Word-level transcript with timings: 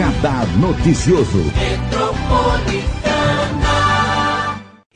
Radar 0.00 0.46
Noticioso. 0.56 1.44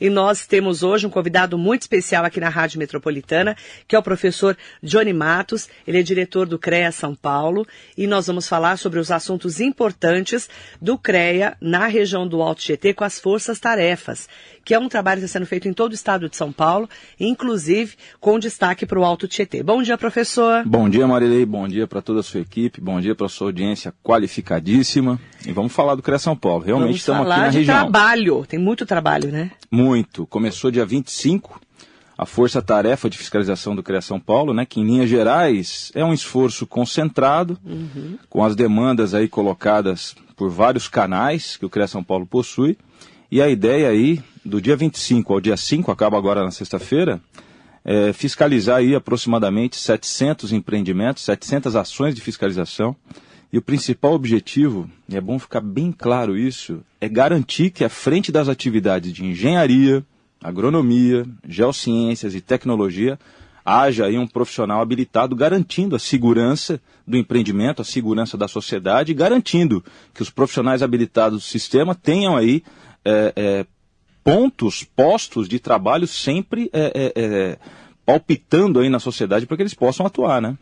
E 0.01 0.09
nós 0.09 0.47
temos 0.47 0.81
hoje 0.81 1.05
um 1.05 1.11
convidado 1.11 1.59
muito 1.59 1.83
especial 1.83 2.25
aqui 2.25 2.39
na 2.39 2.49
Rádio 2.49 2.79
Metropolitana, 2.79 3.55
que 3.87 3.95
é 3.95 3.99
o 3.99 4.03
professor 4.03 4.57
Johnny 4.81 5.13
Matos. 5.13 5.69
Ele 5.87 5.99
é 5.99 6.03
diretor 6.03 6.47
do 6.47 6.57
CREA 6.57 6.91
São 6.91 7.13
Paulo 7.13 7.67
e 7.95 8.07
nós 8.07 8.25
vamos 8.25 8.47
falar 8.47 8.77
sobre 8.77 8.99
os 8.99 9.11
assuntos 9.11 9.59
importantes 9.59 10.49
do 10.81 10.97
CREA 10.97 11.55
na 11.61 11.85
região 11.85 12.27
do 12.27 12.41
Alto 12.41 12.61
Tietê 12.61 12.91
com 12.91 13.03
as 13.03 13.19
forças-tarefas, 13.19 14.27
que 14.65 14.73
é 14.73 14.79
um 14.79 14.89
trabalho 14.89 15.19
que 15.21 15.25
está 15.25 15.37
sendo 15.37 15.45
feito 15.45 15.67
em 15.67 15.73
todo 15.73 15.91
o 15.91 15.95
estado 15.95 16.27
de 16.27 16.35
São 16.35 16.51
Paulo, 16.51 16.89
inclusive 17.19 17.95
com 18.19 18.39
destaque 18.39 18.83
para 18.85 18.99
o 18.99 19.05
Alto 19.05 19.27
Tietê. 19.27 19.61
Bom 19.61 19.83
dia, 19.83 19.95
professor. 19.95 20.65
Bom 20.65 20.89
dia, 20.89 21.07
Marilei. 21.07 21.45
Bom 21.45 21.67
dia 21.67 21.85
para 21.85 22.01
toda 22.01 22.21
a 22.21 22.23
sua 22.23 22.41
equipe. 22.41 22.81
Bom 22.81 22.99
dia 22.99 23.13
para 23.13 23.27
a 23.27 23.29
sua 23.29 23.49
audiência 23.49 23.93
qualificadíssima. 24.03 25.19
E 25.45 25.51
vamos 25.51 25.71
falar 25.71 25.93
do 25.93 26.01
CREA 26.01 26.17
São 26.17 26.35
Paulo. 26.35 26.63
Realmente 26.63 26.87
vamos 26.87 26.99
estamos 26.99 27.31
aqui 27.31 27.39
na 27.39 27.49
de 27.49 27.57
região. 27.59 27.77
trabalho. 27.77 28.45
Tem 28.47 28.59
muito 28.59 28.85
trabalho, 28.87 29.31
né? 29.31 29.51
Muito. 29.69 30.25
Começou 30.25 30.71
dia 30.71 30.83
25, 30.83 31.61
a 32.17 32.25
força-tarefa 32.25 33.07
de 33.07 33.19
fiscalização 33.19 33.75
do 33.75 33.83
CREA 33.83 34.01
São 34.01 34.19
Paulo, 34.19 34.51
né, 34.51 34.65
que 34.65 34.79
em 34.79 34.83
linhas 34.83 35.09
gerais 35.09 35.91
é 35.93 36.03
um 36.03 36.13
esforço 36.13 36.65
concentrado, 36.65 37.59
com 38.27 38.43
as 38.43 38.55
demandas 38.55 39.13
aí 39.13 39.27
colocadas 39.27 40.15
por 40.35 40.49
vários 40.49 40.87
canais 40.87 41.55
que 41.55 41.65
o 41.65 41.69
CREA 41.69 41.87
São 41.87 42.03
Paulo 42.03 42.25
possui. 42.25 42.77
E 43.31 43.41
a 43.41 43.49
ideia 43.49 43.89
aí, 43.89 44.21
do 44.45 44.61
dia 44.61 44.75
25 44.75 45.33
ao 45.33 45.41
dia 45.41 45.57
5, 45.57 45.91
acaba 45.91 46.17
agora 46.17 46.43
na 46.43 46.51
sexta-feira, 46.51 47.19
é 47.83 48.13
fiscalizar 48.13 48.77
aí 48.77 48.95
aproximadamente 48.95 49.75
700 49.75 50.53
empreendimentos, 50.53 51.23
700 51.23 51.75
ações 51.75 52.13
de 52.13 52.21
fiscalização. 52.21 52.95
E 53.51 53.57
o 53.57 53.61
principal 53.61 54.13
objetivo, 54.13 54.89
e 55.07 55.15
é 55.15 55.21
bom 55.21 55.39
ficar 55.39 55.61
bem 55.61 55.91
claro 55.91 56.37
isso, 56.37 56.81
é 56.99 57.07
garantir 57.07 57.69
que 57.69 57.83
à 57.83 57.89
frente 57.89 58.31
das 58.31 58.49
atividades 58.49 59.13
de 59.13 59.25
engenharia, 59.25 60.03
agronomia, 60.43 61.25
geociências 61.47 62.35
e 62.35 62.41
tecnologia, 62.41 63.17
haja 63.63 64.05
aí 64.05 64.17
um 64.17 64.27
profissional 64.27 64.81
habilitado 64.81 65.35
garantindo 65.35 65.95
a 65.95 65.99
segurança 65.99 66.79
do 67.07 67.17
empreendimento, 67.17 67.81
a 67.81 67.85
segurança 67.85 68.37
da 68.37 68.47
sociedade, 68.47 69.13
garantindo 69.13 69.83
que 70.13 70.21
os 70.21 70.29
profissionais 70.29 70.83
habilitados 70.83 71.39
do 71.39 71.45
sistema 71.45 71.95
tenham 71.95 72.35
aí 72.35 72.61
é, 73.03 73.33
é, 73.35 73.65
pontos, 74.25 74.83
postos 74.83 75.47
de 75.47 75.59
trabalho 75.59 76.07
sempre 76.07 76.67
é, 76.73 76.91
é, 76.95 77.23
é, 77.23 77.57
palpitando 78.03 78.79
aí 78.79 78.89
na 78.89 78.99
sociedade 78.99 79.45
para 79.45 79.55
que 79.55 79.61
eles 79.61 79.75
possam 79.75 80.03
atuar, 80.03 80.41
né? 80.41 80.57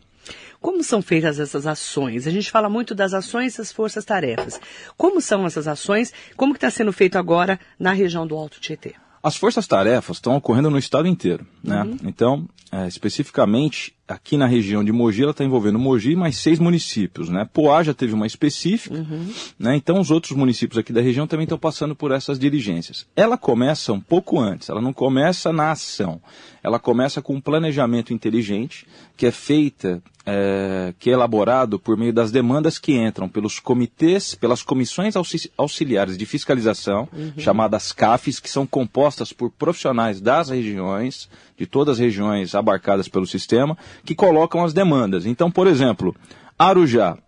Como 0.60 0.82
são 0.84 1.00
feitas 1.00 1.40
essas 1.40 1.66
ações? 1.66 2.26
A 2.26 2.30
gente 2.30 2.50
fala 2.50 2.68
muito 2.68 2.94
das 2.94 3.14
ações 3.14 3.56
das 3.56 3.72
forças-tarefas. 3.72 4.60
Como 4.96 5.20
são 5.20 5.46
essas 5.46 5.66
ações? 5.66 6.12
Como 6.36 6.52
que 6.52 6.58
está 6.58 6.70
sendo 6.70 6.92
feito 6.92 7.16
agora 7.16 7.58
na 7.78 7.92
região 7.92 8.26
do 8.26 8.36
Alto 8.36 8.60
Tietê? 8.60 8.94
As 9.22 9.36
forças-tarefas 9.36 10.18
estão 10.18 10.36
ocorrendo 10.36 10.70
no 10.70 10.78
estado 10.78 11.08
inteiro, 11.08 11.46
né? 11.62 11.82
Então, 12.04 12.46
é, 12.70 12.86
especificamente 12.86 13.94
aqui 14.06 14.36
na 14.36 14.46
região 14.46 14.84
de 14.84 14.92
Mogi, 14.92 15.22
ela 15.22 15.30
está 15.30 15.44
envolvendo 15.44 15.78
Mogi 15.78 16.12
e 16.12 16.16
mais 16.16 16.36
seis 16.36 16.58
municípios, 16.58 17.28
né? 17.28 17.48
Poá 17.52 17.82
já 17.82 17.94
teve 17.94 18.12
uma 18.12 18.26
específica, 18.26 19.04
né? 19.58 19.76
Então 19.76 19.98
os 20.00 20.10
outros 20.10 20.36
municípios 20.36 20.78
aqui 20.78 20.92
da 20.92 21.00
região 21.00 21.26
também 21.26 21.44
estão 21.44 21.58
passando 21.58 21.94
por 21.96 22.12
essas 22.12 22.38
diligências. 22.38 23.06
Ela 23.16 23.38
começa 23.38 23.92
um 23.92 24.00
pouco 24.00 24.38
antes, 24.38 24.68
ela 24.68 24.80
não 24.80 24.92
começa 24.92 25.52
na 25.52 25.70
ação, 25.70 26.20
ela 26.62 26.78
começa 26.78 27.22
com 27.22 27.34
um 27.34 27.40
planejamento 27.40 28.12
inteligente 28.12 28.86
que 29.16 29.26
é 29.26 29.30
feita, 29.30 30.02
é, 30.26 30.92
que 30.98 31.08
é 31.08 31.12
elaborado 31.12 31.78
por 31.78 31.96
meio 31.96 32.12
das 32.12 32.30
demandas 32.32 32.78
que 32.78 32.92
entram 32.94 33.28
pelos 33.28 33.58
comitês, 33.60 34.34
pelas 34.34 34.62
comissões 34.62 35.14
auxi- 35.16 35.50
auxiliares 35.56 36.18
de 36.18 36.26
fiscalização, 36.26 37.08
chamadas 37.38 37.92
CAFs, 37.92 38.40
que 38.40 38.50
são 38.50 38.66
compostas 38.66 39.32
por 39.32 39.50
profissionais 39.50 40.20
das 40.20 40.48
regiões, 40.50 41.28
de 41.56 41.66
todas 41.66 41.92
as 41.94 41.98
regiões 42.00 42.54
abarcadas 42.56 43.06
pelo 43.06 43.26
sistema, 43.26 43.78
que 44.04 44.14
colocam 44.14 44.64
as 44.64 44.72
demandas. 44.72 45.26
Então, 45.26 45.50
por 45.50 45.66
exemplo, 45.66 46.14
Arujá, 46.58 47.18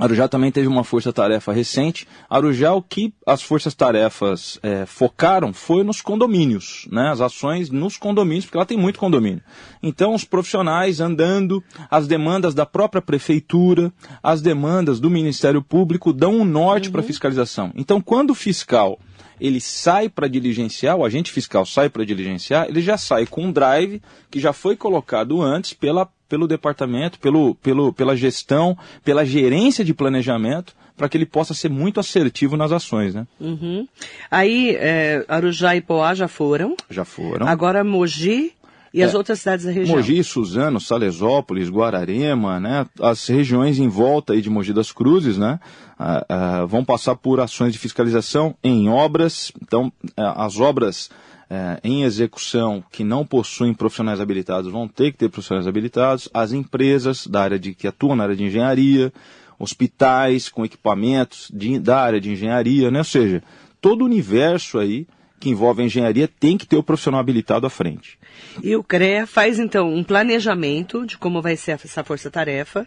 Arujá 0.00 0.26
também 0.26 0.50
teve 0.50 0.66
uma 0.66 0.82
força-tarefa 0.82 1.52
recente. 1.52 2.08
Arujá, 2.28 2.72
o 2.72 2.80
que 2.80 3.12
as 3.26 3.42
forças-tarefas 3.42 4.58
eh, 4.62 4.86
focaram 4.86 5.52
foi 5.52 5.84
nos 5.84 6.00
condomínios, 6.00 6.88
né? 6.90 7.10
as 7.10 7.20
ações 7.20 7.70
nos 7.70 7.98
condomínios, 7.98 8.46
porque 8.46 8.56
lá 8.56 8.64
tem 8.64 8.78
muito 8.78 8.98
condomínio. 8.98 9.42
Então, 9.82 10.14
os 10.14 10.24
profissionais 10.24 11.00
andando, 11.00 11.62
as 11.90 12.06
demandas 12.06 12.54
da 12.54 12.64
própria 12.64 13.02
prefeitura, 13.02 13.92
as 14.22 14.40
demandas 14.40 15.00
do 15.00 15.10
Ministério 15.10 15.62
Público 15.62 16.14
dão 16.14 16.32
um 16.32 16.46
norte 16.46 16.90
para 16.90 17.02
a 17.02 17.04
fiscalização. 17.04 17.70
Então, 17.74 18.00
quando 18.00 18.30
o 18.30 18.34
fiscal 18.34 18.98
ele 19.40 19.60
sai 19.60 20.08
para 20.08 20.28
diligenciar, 20.28 20.96
o 20.96 21.04
agente 21.04 21.32
fiscal 21.32 21.64
sai 21.64 21.88
para 21.88 22.04
diligenciar, 22.04 22.68
ele 22.68 22.80
já 22.80 22.96
sai 22.96 23.26
com 23.26 23.44
um 23.44 23.52
drive 23.52 24.02
que 24.30 24.38
já 24.38 24.52
foi 24.52 24.76
colocado 24.76 25.40
antes 25.40 25.72
pela, 25.72 26.08
pelo 26.28 26.46
departamento, 26.46 27.18
pelo, 27.18 27.54
pelo, 27.56 27.92
pela 27.92 28.16
gestão, 28.16 28.76
pela 29.04 29.24
gerência 29.24 29.84
de 29.84 29.94
planejamento, 29.94 30.74
para 30.96 31.08
que 31.08 31.16
ele 31.16 31.24
possa 31.24 31.54
ser 31.54 31.70
muito 31.70 31.98
assertivo 31.98 32.58
nas 32.58 32.72
ações, 32.72 33.14
né? 33.14 33.26
Uhum. 33.40 33.88
Aí, 34.30 34.76
é, 34.78 35.24
Arujá 35.28 35.74
e 35.74 35.80
Poá 35.80 36.14
já 36.14 36.28
foram. 36.28 36.76
Já 36.90 37.06
foram. 37.06 37.48
Agora 37.48 37.82
Mogi 37.82 38.52
e 38.92 39.02
as 39.02 39.14
outras 39.14 39.38
cidades 39.38 39.64
da 39.66 39.72
região. 39.72 39.94
É. 39.94 40.00
Mogi, 40.00 40.24
Suzano, 40.24 40.80
Salesópolis, 40.80 41.68
Guararema, 41.68 42.58
né? 42.58 42.86
As 43.00 43.26
regiões 43.26 43.78
em 43.78 43.88
volta 43.88 44.32
aí 44.32 44.40
de 44.40 44.50
Mogi 44.50 44.72
das 44.72 44.90
Cruzes, 44.92 45.38
né? 45.38 45.60
ah, 45.98 46.24
ah, 46.28 46.64
vão 46.64 46.82
passar 46.84 47.14
por 47.14 47.40
ações 47.40 47.72
de 47.72 47.78
fiscalização 47.78 48.54
em 48.64 48.88
obras. 48.88 49.52
Então, 49.62 49.92
ah, 50.16 50.44
as 50.46 50.58
obras 50.58 51.10
eh, 51.50 51.80
em 51.84 52.04
execução 52.04 52.82
que 52.90 53.04
não 53.04 53.26
possuem 53.26 53.74
profissionais 53.74 54.20
habilitados 54.20 54.72
vão 54.72 54.88
ter 54.88 55.12
que 55.12 55.18
ter 55.18 55.28
profissionais 55.28 55.66
habilitados. 55.66 56.28
As 56.32 56.52
empresas 56.52 57.26
da 57.26 57.42
área 57.42 57.58
de 57.58 57.74
que 57.74 57.86
atuam 57.86 58.16
na 58.16 58.22
área 58.22 58.36
de 58.36 58.44
engenharia, 58.44 59.12
hospitais 59.58 60.48
com 60.48 60.64
equipamentos 60.64 61.50
de- 61.52 61.78
da 61.78 62.00
área 62.00 62.20
de 62.20 62.30
engenharia, 62.30 62.90
né? 62.90 62.98
Ou 63.00 63.04
seja, 63.04 63.42
todo 63.80 64.02
o 64.02 64.04
universo 64.06 64.78
aí 64.78 65.06
que 65.40 65.48
envolve 65.48 65.82
a 65.82 65.86
engenharia 65.86 66.28
tem 66.28 66.58
que 66.58 66.66
ter 66.66 66.76
o 66.76 66.82
profissional 66.82 67.18
habilitado 67.18 67.66
à 67.66 67.70
frente. 67.70 68.18
E 68.62 68.76
o 68.76 68.84
CREA 68.84 69.26
faz, 69.26 69.58
então, 69.58 69.92
um 69.92 70.04
planejamento 70.04 71.06
de 71.06 71.16
como 71.16 71.40
vai 71.40 71.56
ser 71.56 71.72
essa 71.72 72.04
força-tarefa 72.04 72.86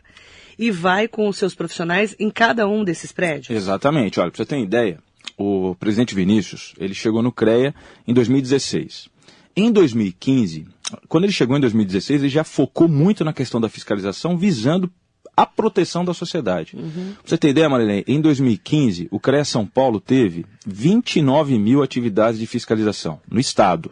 e 0.58 0.70
vai 0.70 1.08
com 1.08 1.28
os 1.28 1.36
seus 1.36 1.56
profissionais 1.56 2.16
em 2.20 2.30
cada 2.30 2.68
um 2.68 2.84
desses 2.84 3.12
prédios. 3.12 3.50
Exatamente. 3.50 4.20
Olha, 4.20 4.30
para 4.30 4.38
você 4.38 4.46
ter 4.46 4.56
uma 4.56 4.64
ideia, 4.64 5.00
o 5.36 5.76
presidente 5.76 6.14
Vinícius, 6.14 6.74
ele 6.78 6.94
chegou 6.94 7.24
no 7.24 7.32
CREA 7.32 7.74
em 8.08 8.14
2016. 8.14 9.10
Em 9.56 9.72
2015, 9.72 10.68
quando 11.08 11.24
ele 11.24 11.34
chegou 11.34 11.58
em 11.58 11.60
2016, 11.60 12.22
ele 12.22 12.30
já 12.30 12.44
focou 12.44 12.88
muito 12.88 13.26
na 13.26 13.34
questão 13.34 13.60
da 13.60 13.70
fiscalização, 13.70 14.38
visando 14.38 14.92
a 15.36 15.46
proteção 15.46 16.06
da 16.06 16.14
sociedade. 16.14 16.76
Pra 16.76 16.84
você 17.26 17.38
ter 17.38 17.50
ideia, 17.50 17.70
Marilene, 17.70 18.04
em 18.08 18.22
2015, 18.22 19.08
o 19.12 19.20
CREA 19.20 19.44
São 19.44 19.66
Paulo 19.66 20.00
teve 20.00 20.46
29 20.66 21.58
mil 21.58 21.82
atividades 21.82 22.40
de 22.40 22.46
fiscalização 22.46 23.20
no 23.30 23.40
Estado. 23.40 23.92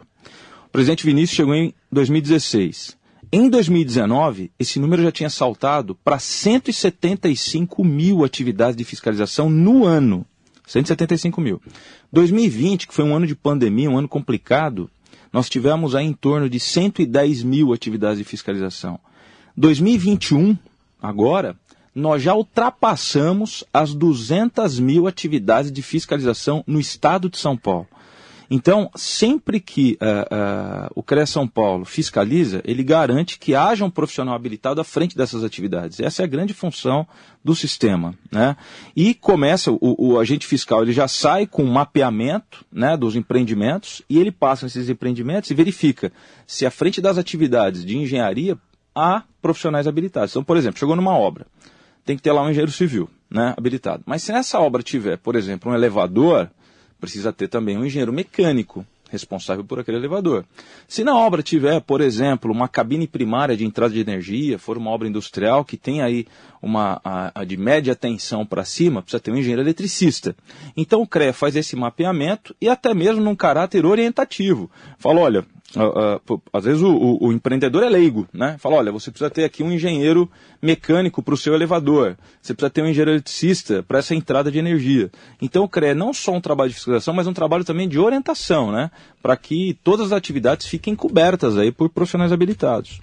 O 0.66 0.70
presidente 0.70 1.04
Vinícius 1.04 1.36
chegou 1.36 1.54
em 1.54 1.74
2016. 1.90 2.96
Em 3.34 3.48
2019, 3.48 4.52
esse 4.58 4.78
número 4.78 5.02
já 5.02 5.10
tinha 5.10 5.30
saltado 5.30 5.94
para 6.04 6.18
175 6.18 7.82
mil 7.82 8.24
atividades 8.24 8.76
de 8.76 8.84
fiscalização 8.84 9.48
no 9.48 9.84
ano. 9.86 10.26
175 10.66 11.40
mil. 11.40 11.60
2020, 12.12 12.86
que 12.86 12.94
foi 12.94 13.04
um 13.04 13.14
ano 13.14 13.26
de 13.26 13.34
pandemia, 13.34 13.90
um 13.90 13.98
ano 13.98 14.08
complicado, 14.08 14.90
nós 15.32 15.48
tivemos 15.48 15.94
aí 15.94 16.06
em 16.06 16.12
torno 16.12 16.48
de 16.48 16.60
110 16.60 17.42
mil 17.42 17.72
atividades 17.72 18.18
de 18.18 18.24
fiscalização. 18.24 19.00
2021, 19.56 20.56
agora, 21.02 21.56
nós 21.94 22.22
já 22.22 22.34
ultrapassamos 22.34 23.64
as 23.72 23.92
200 23.92 24.78
mil 24.78 25.06
atividades 25.06 25.70
de 25.70 25.82
fiscalização 25.82 26.64
no 26.66 26.80
estado 26.80 27.28
de 27.28 27.36
São 27.36 27.56
Paulo. 27.56 27.86
Então, 28.54 28.90
sempre 28.94 29.58
que 29.60 29.96
ah, 29.98 30.28
ah, 30.30 30.90
o 30.94 31.02
CREA 31.02 31.24
São 31.24 31.48
Paulo 31.48 31.86
fiscaliza, 31.86 32.60
ele 32.66 32.84
garante 32.84 33.38
que 33.38 33.54
haja 33.54 33.82
um 33.82 33.88
profissional 33.88 34.34
habilitado 34.34 34.78
à 34.78 34.84
frente 34.84 35.16
dessas 35.16 35.42
atividades. 35.42 36.00
Essa 36.00 36.20
é 36.20 36.24
a 36.24 36.28
grande 36.28 36.52
função 36.52 37.06
do 37.42 37.54
sistema. 37.54 38.14
Né? 38.30 38.54
E 38.94 39.14
começa, 39.14 39.72
o, 39.72 39.78
o 39.80 40.20
agente 40.20 40.46
fiscal 40.46 40.82
ele 40.82 40.92
já 40.92 41.08
sai 41.08 41.46
com 41.46 41.64
um 41.64 41.72
mapeamento 41.72 42.62
né, 42.70 42.94
dos 42.94 43.16
empreendimentos 43.16 44.02
e 44.06 44.18
ele 44.18 44.30
passa 44.30 44.66
esses 44.66 44.86
empreendimentos 44.86 45.50
e 45.50 45.54
verifica 45.54 46.12
se 46.46 46.66
à 46.66 46.70
frente 46.70 47.00
das 47.00 47.16
atividades 47.16 47.86
de 47.86 47.96
engenharia 47.96 48.58
há 48.94 49.22
profissionais 49.40 49.86
habilitados. 49.86 50.32
Então, 50.32 50.44
por 50.44 50.56
exemplo, 50.56 50.78
chegou 50.78 50.96
numa 50.96 51.16
obra, 51.16 51.46
tem 52.04 52.16
que 52.16 52.22
ter 52.22 52.32
lá 52.32 52.42
um 52.42 52.50
engenheiro 52.50 52.72
civil 52.72 53.08
né, 53.30 53.54
habilitado. 53.56 54.02
Mas 54.06 54.22
se 54.22 54.32
nessa 54.32 54.60
obra 54.60 54.82
tiver, 54.82 55.16
por 55.18 55.34
exemplo, 55.36 55.70
um 55.70 55.74
elevador, 55.74 56.50
precisa 57.00 57.32
ter 57.32 57.48
também 57.48 57.78
um 57.78 57.84
engenheiro 57.84 58.12
mecânico 58.12 58.86
responsável 59.12 59.62
por 59.62 59.78
aquele 59.78 59.98
elevador. 59.98 60.44
Se 60.88 61.04
na 61.04 61.14
obra 61.14 61.42
tiver, 61.42 61.80
por 61.82 62.00
exemplo, 62.00 62.50
uma 62.50 62.66
cabine 62.66 63.06
primária 63.06 63.54
de 63.54 63.64
entrada 63.64 63.92
de 63.92 64.00
energia, 64.00 64.58
for 64.58 64.78
uma 64.78 64.90
obra 64.90 65.06
industrial 65.06 65.66
que 65.66 65.76
tem 65.76 66.00
aí 66.00 66.26
uma 66.62 66.98
a, 67.04 67.40
a 67.40 67.44
de 67.44 67.58
média 67.58 67.94
tensão 67.94 68.46
para 68.46 68.64
cima, 68.64 69.02
precisa 69.02 69.20
ter 69.20 69.30
um 69.30 69.36
engenheiro 69.36 69.60
eletricista. 69.60 70.34
Então 70.74 71.02
o 71.02 71.06
CREA 71.06 71.34
faz 71.34 71.54
esse 71.56 71.76
mapeamento 71.76 72.56
e 72.58 72.70
até 72.70 72.94
mesmo 72.94 73.22
num 73.22 73.36
caráter 73.36 73.84
orientativo. 73.84 74.70
Fala, 74.98 75.20
olha, 75.20 75.46
às 76.52 76.64
vezes 76.64 76.82
o, 76.82 77.18
o, 77.20 77.32
empreendedor 77.32 77.82
é 77.82 77.88
leigo, 77.88 78.28
né? 78.32 78.56
Fala, 78.58 78.76
olha, 78.76 78.92
você 78.92 79.10
precisa 79.10 79.30
ter 79.30 79.44
aqui 79.44 79.62
um 79.62 79.72
engenheiro 79.72 80.30
mecânico 80.60 81.22
para 81.22 81.34
o 81.34 81.36
seu 81.36 81.54
elevador, 81.54 82.16
você 82.40 82.52
precisa 82.52 82.70
ter 82.70 82.82
um 82.82 82.88
engenheiro 82.88 83.12
eletricista 83.12 83.82
para 83.82 83.98
essa 83.98 84.14
entrada 84.14 84.50
de 84.50 84.58
energia. 84.58 85.10
Então 85.40 85.64
o 85.64 85.68
CREA 85.68 85.92
é 85.92 85.94
não 85.94 86.12
só 86.12 86.32
um 86.32 86.40
trabalho 86.40 86.70
de 86.70 86.76
fiscalização, 86.76 87.14
mas 87.14 87.26
um 87.26 87.32
trabalho 87.32 87.64
também 87.64 87.88
de 87.88 87.98
orientação, 87.98 88.70
né? 88.70 88.90
Para 89.22 89.36
que 89.36 89.78
todas 89.82 90.06
as 90.06 90.12
atividades 90.12 90.66
fiquem 90.66 90.94
cobertas 90.94 91.56
aí 91.56 91.72
por 91.72 91.88
profissionais 91.88 92.32
habilitados. 92.32 93.00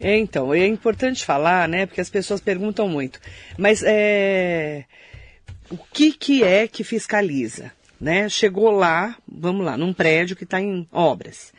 É, 0.00 0.16
então, 0.16 0.54
é 0.54 0.66
importante 0.66 1.24
falar, 1.24 1.68
né? 1.68 1.86
Porque 1.86 2.00
as 2.00 2.10
pessoas 2.10 2.40
perguntam 2.40 2.88
muito. 2.88 3.18
Mas 3.56 3.82
é, 3.84 4.84
o 5.70 5.76
que, 5.76 6.12
que 6.12 6.44
é 6.44 6.68
que 6.68 6.84
fiscaliza? 6.84 7.72
Né? 8.00 8.28
Chegou 8.28 8.70
lá, 8.70 9.16
vamos 9.26 9.66
lá, 9.66 9.76
num 9.76 9.92
prédio 9.92 10.36
que 10.36 10.44
está 10.44 10.60
em 10.60 10.86
obras. 10.92 11.52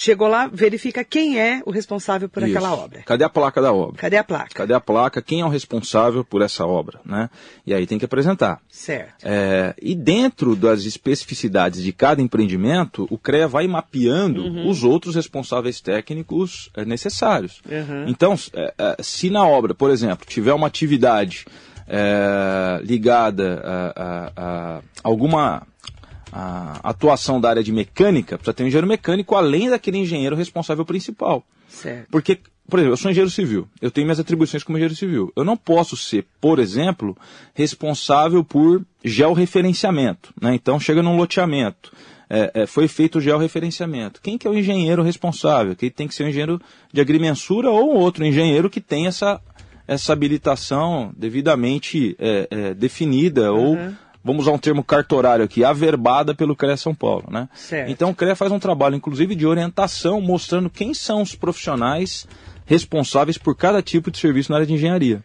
Chegou 0.00 0.28
lá, 0.28 0.46
verifica 0.46 1.02
quem 1.02 1.40
é 1.40 1.60
o 1.66 1.72
responsável 1.72 2.28
por 2.28 2.44
Isso. 2.44 2.56
aquela 2.56 2.72
obra. 2.72 3.02
Cadê 3.02 3.24
a 3.24 3.28
placa 3.28 3.60
da 3.60 3.72
obra? 3.72 3.96
Cadê 3.96 4.16
a 4.16 4.22
placa? 4.22 4.54
Cadê 4.54 4.72
a 4.72 4.78
placa? 4.78 5.20
Quem 5.20 5.40
é 5.40 5.44
o 5.44 5.48
responsável 5.48 6.24
por 6.24 6.40
essa 6.40 6.64
obra, 6.64 7.00
né? 7.04 7.28
E 7.66 7.74
aí 7.74 7.84
tem 7.84 7.98
que 7.98 8.04
apresentar. 8.04 8.60
Certo. 8.70 9.24
É, 9.24 9.74
e 9.82 9.96
dentro 9.96 10.54
das 10.54 10.84
especificidades 10.84 11.82
de 11.82 11.92
cada 11.92 12.22
empreendimento, 12.22 13.08
o 13.10 13.18
CREA 13.18 13.48
vai 13.48 13.66
mapeando 13.66 14.44
uhum. 14.44 14.68
os 14.68 14.84
outros 14.84 15.16
responsáveis 15.16 15.80
técnicos 15.80 16.70
é, 16.76 16.84
necessários. 16.84 17.60
Uhum. 17.68 18.04
Então, 18.06 18.36
é, 18.54 18.72
é, 18.78 18.96
se 19.02 19.30
na 19.30 19.44
obra, 19.44 19.74
por 19.74 19.90
exemplo, 19.90 20.24
tiver 20.28 20.52
uma 20.52 20.68
atividade 20.68 21.44
é, 21.88 22.80
ligada 22.84 23.60
a, 23.64 23.92
a, 23.96 24.32
a 24.36 24.82
alguma 25.02 25.66
a 26.32 26.80
atuação 26.82 27.40
da 27.40 27.50
área 27.50 27.62
de 27.62 27.72
mecânica, 27.72 28.36
precisa 28.36 28.54
ter 28.54 28.62
um 28.62 28.66
engenheiro 28.66 28.86
mecânico 28.86 29.34
além 29.34 29.70
daquele 29.70 29.98
engenheiro 29.98 30.36
responsável 30.36 30.84
principal. 30.84 31.44
Certo. 31.68 32.08
Porque, 32.10 32.38
por 32.68 32.78
exemplo, 32.78 32.92
eu 32.92 32.96
sou 32.96 33.10
engenheiro 33.10 33.30
civil, 33.30 33.68
eu 33.80 33.90
tenho 33.90 34.06
minhas 34.06 34.20
atribuições 34.20 34.62
como 34.62 34.78
engenheiro 34.78 34.96
civil. 34.96 35.32
Eu 35.36 35.44
não 35.44 35.56
posso 35.56 35.96
ser, 35.96 36.26
por 36.40 36.58
exemplo, 36.58 37.16
responsável 37.54 38.44
por 38.44 38.84
georreferenciamento. 39.04 40.32
Né? 40.40 40.54
Então, 40.54 40.78
chega 40.78 41.02
num 41.02 41.16
loteamento. 41.16 41.92
É, 42.30 42.50
é, 42.62 42.66
foi 42.66 42.86
feito 42.88 43.16
o 43.16 43.20
georreferenciamento. 43.22 44.20
Quem 44.20 44.36
que 44.36 44.46
é 44.46 44.50
o 44.50 44.54
engenheiro 44.54 45.02
responsável? 45.02 45.74
Quem 45.74 45.90
tem 45.90 46.06
que 46.06 46.14
ser 46.14 46.24
o 46.24 46.28
engenheiro 46.28 46.60
de 46.92 47.00
agrimensura 47.00 47.70
ou 47.70 47.96
outro 47.96 48.22
engenheiro 48.22 48.68
que 48.68 48.82
tem 48.82 49.06
essa, 49.06 49.40
essa 49.86 50.12
habilitação 50.12 51.10
devidamente 51.16 52.14
é, 52.18 52.48
é 52.50 52.74
definida 52.74 53.50
uhum. 53.50 53.58
ou 53.58 53.94
vamos 54.22 54.42
usar 54.42 54.52
um 54.52 54.58
termo 54.58 54.84
cartorário 54.84 55.44
aqui, 55.44 55.64
averbada 55.64 56.34
pelo 56.34 56.56
CREA 56.56 56.76
São 56.76 56.94
Paulo, 56.94 57.26
né? 57.30 57.48
Certo. 57.54 57.90
Então 57.90 58.10
o 58.10 58.14
CREA 58.14 58.36
faz 58.36 58.52
um 58.52 58.58
trabalho, 58.58 58.96
inclusive, 58.96 59.34
de 59.34 59.46
orientação, 59.46 60.20
mostrando 60.20 60.70
quem 60.70 60.92
são 60.94 61.22
os 61.22 61.34
profissionais 61.34 62.26
responsáveis 62.66 63.38
por 63.38 63.56
cada 63.56 63.82
tipo 63.82 64.10
de 64.10 64.18
serviço 64.18 64.50
na 64.50 64.56
área 64.58 64.66
de 64.66 64.74
engenharia. 64.74 65.22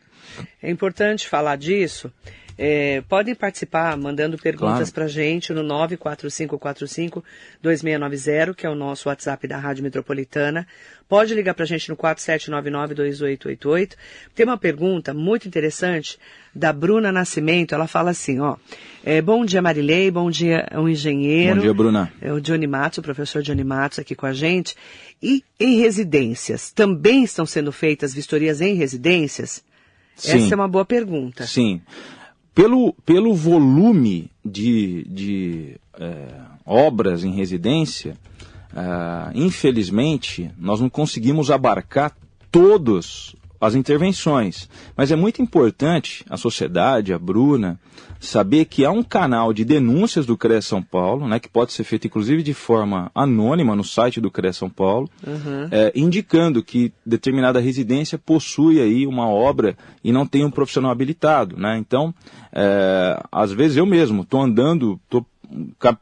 É 0.61 0.71
importante 0.71 1.27
falar 1.27 1.57
disso. 1.57 2.11
É, 2.57 3.01
podem 3.09 3.33
participar 3.33 3.97
mandando 3.97 4.37
perguntas 4.37 4.91
claro. 4.91 4.93
para 4.93 5.07
gente 5.07 5.51
no 5.53 5.63
94545-2690, 5.63 8.53
que 8.53 8.65
é 8.65 8.69
o 8.69 8.75
nosso 8.75 9.09
WhatsApp 9.09 9.47
da 9.47 9.57
Rádio 9.57 9.83
Metropolitana. 9.83 10.67
Pode 11.09 11.35
ligar 11.35 11.53
para 11.53 11.63
a 11.63 11.67
gente 11.67 11.89
no 11.89 11.97
4799-2888. 11.97 13.95
Tem 14.33 14.45
uma 14.45 14.57
pergunta 14.57 15.13
muito 15.13 15.45
interessante 15.47 16.17
da 16.55 16.71
Bruna 16.71 17.11
Nascimento. 17.11 17.75
Ela 17.75 17.87
fala 17.87 18.11
assim, 18.11 18.39
ó. 18.39 18.55
É, 19.03 19.21
bom 19.21 19.43
dia, 19.45 19.61
Marilei. 19.61 20.09
Bom 20.09 20.31
dia, 20.31 20.65
um 20.73 20.87
engenheiro. 20.87 21.55
Bom 21.55 21.61
dia, 21.61 21.73
Bruna. 21.73 22.13
É 22.21 22.31
o 22.31 22.39
Johnny 22.39 22.67
Matos, 22.67 22.99
o 22.99 23.01
professor 23.01 23.43
Johnny 23.43 23.63
Matos 23.63 23.99
aqui 23.99 24.15
com 24.15 24.25
a 24.25 24.33
gente. 24.33 24.75
E 25.21 25.43
em 25.59 25.79
residências, 25.79 26.71
também 26.71 27.23
estão 27.23 27.45
sendo 27.45 27.71
feitas 27.71 28.13
vistorias 28.13 28.61
em 28.61 28.75
residências? 28.75 29.63
Sim. 30.15 30.37
Essa 30.37 30.53
é 30.53 30.55
uma 30.55 30.67
boa 30.67 30.85
pergunta. 30.85 31.45
Sim. 31.45 31.81
Pelo, 32.53 32.93
pelo 33.05 33.33
volume 33.33 34.29
de, 34.45 35.05
de 35.05 35.75
é, 35.99 36.27
obras 36.65 37.23
em 37.23 37.31
residência, 37.31 38.15
é, 38.75 39.31
infelizmente, 39.33 40.51
nós 40.57 40.79
não 40.79 40.89
conseguimos 40.89 41.49
abarcar 41.49 42.15
todos 42.51 43.35
as 43.59 43.75
intervenções. 43.75 44.69
Mas 44.95 45.11
é 45.11 45.15
muito 45.15 45.41
importante 45.41 46.25
a 46.29 46.37
sociedade, 46.37 47.13
a 47.13 47.19
Bruna, 47.19 47.79
saber 48.25 48.65
que 48.65 48.85
há 48.85 48.91
um 48.91 49.03
canal 49.03 49.53
de 49.53 49.65
denúncias 49.65 50.25
do 50.25 50.37
CREA 50.37 50.61
São 50.61 50.81
Paulo, 50.81 51.27
né, 51.27 51.39
que 51.39 51.49
pode 51.49 51.73
ser 51.73 51.83
feito 51.83 52.07
inclusive 52.07 52.41
de 52.41 52.53
forma 52.53 53.11
anônima 53.13 53.75
no 53.75 53.83
site 53.83 54.21
do 54.21 54.31
CREA 54.31 54.53
São 54.53 54.69
Paulo, 54.69 55.09
uhum. 55.25 55.67
é, 55.69 55.91
indicando 55.95 56.63
que 56.63 56.93
determinada 57.05 57.59
residência 57.59 58.17
possui 58.17 58.79
aí 58.79 59.05
uma 59.05 59.27
obra 59.27 59.75
e 60.03 60.11
não 60.11 60.25
tem 60.25 60.45
um 60.45 60.51
profissional 60.51 60.91
habilitado. 60.91 61.57
Né? 61.57 61.77
Então, 61.77 62.13
é, 62.51 63.21
às 63.31 63.51
vezes 63.51 63.77
eu 63.77 63.85
mesmo 63.85 64.21
estou 64.21 64.41
andando, 64.41 64.99
estou 65.03 65.25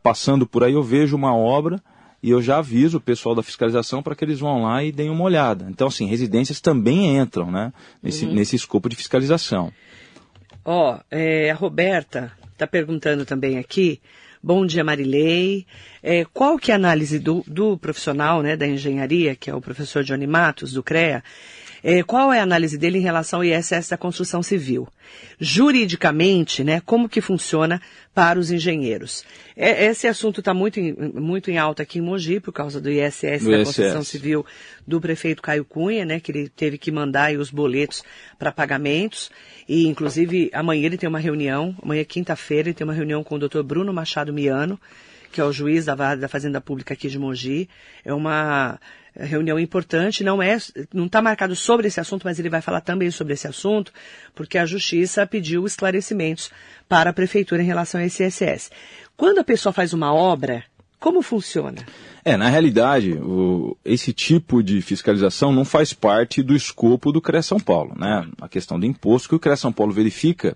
passando 0.04 0.46
por 0.46 0.64
aí, 0.64 0.74
eu 0.74 0.84
vejo 0.84 1.16
uma 1.16 1.36
obra 1.36 1.82
e 2.24 2.30
eu 2.30 2.42
já 2.42 2.60
aviso 2.60 2.98
o 2.98 3.02
pessoal 3.02 3.34
da 3.34 3.42
fiscalização 3.42 4.04
para 4.04 4.16
que 4.16 4.24
eles 4.24 4.40
vão 4.40 4.64
lá 4.64 4.84
e 4.84 4.92
deem 4.92 5.10
uma 5.10 5.24
olhada. 5.24 5.68
Então, 5.70 5.88
assim, 5.88 6.06
residências 6.06 6.62
também 6.62 7.18
entram 7.18 7.50
né, 7.50 7.74
nesse, 8.02 8.26
uhum. 8.26 8.34
nesse 8.34 8.56
escopo 8.56 8.88
de 8.88 8.96
fiscalização. 8.96 9.72
Ó, 10.64 11.00
é, 11.10 11.50
a 11.50 11.56
Roberta 11.56 12.32
está 12.54 12.68
perguntando 12.68 13.26
também 13.26 13.58
aqui. 13.58 14.00
Bom 14.44 14.66
dia, 14.66 14.84
Marilei. 14.84 15.66
É, 16.04 16.26
qual 16.26 16.58
que 16.58 16.72
é 16.72 16.76
a 16.76 16.78
análise 16.78 17.18
do, 17.20 17.44
do 17.48 17.78
profissional 17.78 18.42
né, 18.42 18.56
da 18.56 18.68
engenharia, 18.68 19.36
que 19.36 19.50
é 19.50 19.56
o 19.56 19.62
professor 19.62 20.04
Johnny 20.04 20.28
Matos, 20.28 20.74
do 20.74 20.84
CREA, 20.84 21.24
é, 21.84 22.04
qual 22.04 22.32
é 22.32 22.40
a 22.40 22.44
análise 22.44 22.78
dele 22.78 23.00
em 23.00 23.02
relação 23.02 23.40
ao 23.40 23.44
ISS 23.44 23.90
da 23.90 23.98
construção 23.98 24.44
civil? 24.44 24.88
Juridicamente, 25.40 26.64
né, 26.64 26.82
como 26.86 27.10
que 27.10 27.22
funciona 27.22 27.82
para 28.14 28.40
os 28.40 28.52
engenheiros? 28.52 29.26
É, 29.56 29.86
esse 29.86 30.08
assunto 30.08 30.40
está 30.40 30.54
muito, 30.54 30.80
em, 30.80 30.94
muito 30.94 31.50
em 31.50 31.58
alta 31.58 31.84
aqui 31.84 32.00
em 32.00 32.02
Mogi, 32.02 32.40
por 32.40 32.52
causa 32.52 32.80
do 32.80 32.90
ISS 32.90 33.44
do 33.44 33.52
da 33.52 33.60
ISS. 33.60 33.66
construção 33.66 34.04
civil 34.04 34.46
do 34.86 35.02
prefeito 35.02 35.42
Caio 35.42 35.66
Cunha, 35.66 36.06
né, 36.06 36.20
que 36.20 36.32
ele 36.32 36.50
teve 36.50 36.78
que 36.78 36.92
mandar 36.92 37.36
os 37.36 37.50
boletos 37.50 38.04
para 38.38 38.52
pagamentos. 38.52 39.32
E, 39.68 39.88
inclusive, 39.88 40.50
amanhã 40.54 40.86
ele 40.86 40.98
tem 40.98 41.10
uma 41.10 41.20
reunião, 41.20 41.76
amanhã, 41.82 42.04
quinta-feira, 42.04 42.70
ele 42.70 42.76
tem 42.76 42.86
uma 42.86 42.94
reunião 42.94 43.24
com 43.24 43.36
o 43.36 43.40
doutor 43.40 43.64
Bruno 43.64 43.92
Machado 43.92 44.32
Miano, 44.32 44.80
que 45.32 45.42
é 45.42 45.44
o 45.44 45.52
juiz 45.52 45.86
da, 45.86 46.16
da 46.16 46.28
Fazenda 46.28 46.60
Pública 46.60 46.94
aqui 46.94 47.08
de 47.08 47.18
Mogi. 47.18 47.70
É 48.04 48.14
uma 48.14 48.80
reunião 49.16 49.60
importante, 49.60 50.24
não 50.24 50.42
é, 50.42 50.58
não 50.94 51.06
está 51.06 51.22
marcado 51.22 51.56
sobre 51.56 51.88
esse 51.88 52.00
assunto, 52.00 52.24
mas 52.24 52.40
ele 52.40 52.50
vai 52.50 52.62
falar 52.62 52.82
também 52.82 53.12
sobre 53.12 53.34
esse 53.34 53.48
assunto, 53.48 53.92
porque 54.34 54.58
a 54.58 54.66
Justiça 54.66 55.26
pediu 55.28 55.66
esclarecimentos 55.66 56.52
para 56.88 57.10
a 57.10 57.14
Prefeitura 57.14 57.62
em 57.62 57.66
relação 57.66 58.00
a 58.00 58.06
esse 58.06 58.26
ISS. 58.26 58.72
Quando 59.18 59.40
a 59.40 59.44
pessoa 59.44 59.74
faz 59.74 59.94
uma 59.94 60.14
obra, 60.14 60.64
como 61.00 61.22
funciona? 61.22 61.84
É, 62.24 62.38
na 62.38 62.48
realidade, 62.48 63.14
o, 63.14 63.76
esse 63.84 64.14
tipo 64.14 64.62
de 64.62 64.82
fiscalização 64.82 65.52
não 65.52 65.66
faz 65.66 65.94
parte 65.94 66.44
do 66.44 66.56
escopo 66.56 67.12
do 67.12 67.22
CREA 67.22 67.42
São 67.42 67.60
Paulo, 67.60 67.96
né? 67.98 68.28
A 68.40 68.48
questão 68.48 68.80
do 68.80 68.86
imposto 68.86 69.28
que 69.28 69.36
o 69.36 69.40
CREA 69.40 69.58
São 69.58 69.74
Paulo 69.74 69.92
verifica 69.92 70.56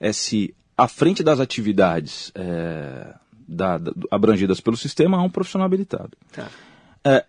é 0.00 0.12
se 0.12 0.54
à 0.76 0.88
frente 0.88 1.22
das 1.22 1.38
atividades 1.38 2.32
é, 2.34 3.14
da, 3.46 3.78
da, 3.78 3.92
abrangidas 4.10 4.60
pelo 4.60 4.76
sistema 4.76 5.18
há 5.18 5.22
um 5.22 5.30
profissional 5.30 5.66
habilitado. 5.66 6.10
Tá. 6.32 6.48
É, 7.04 7.24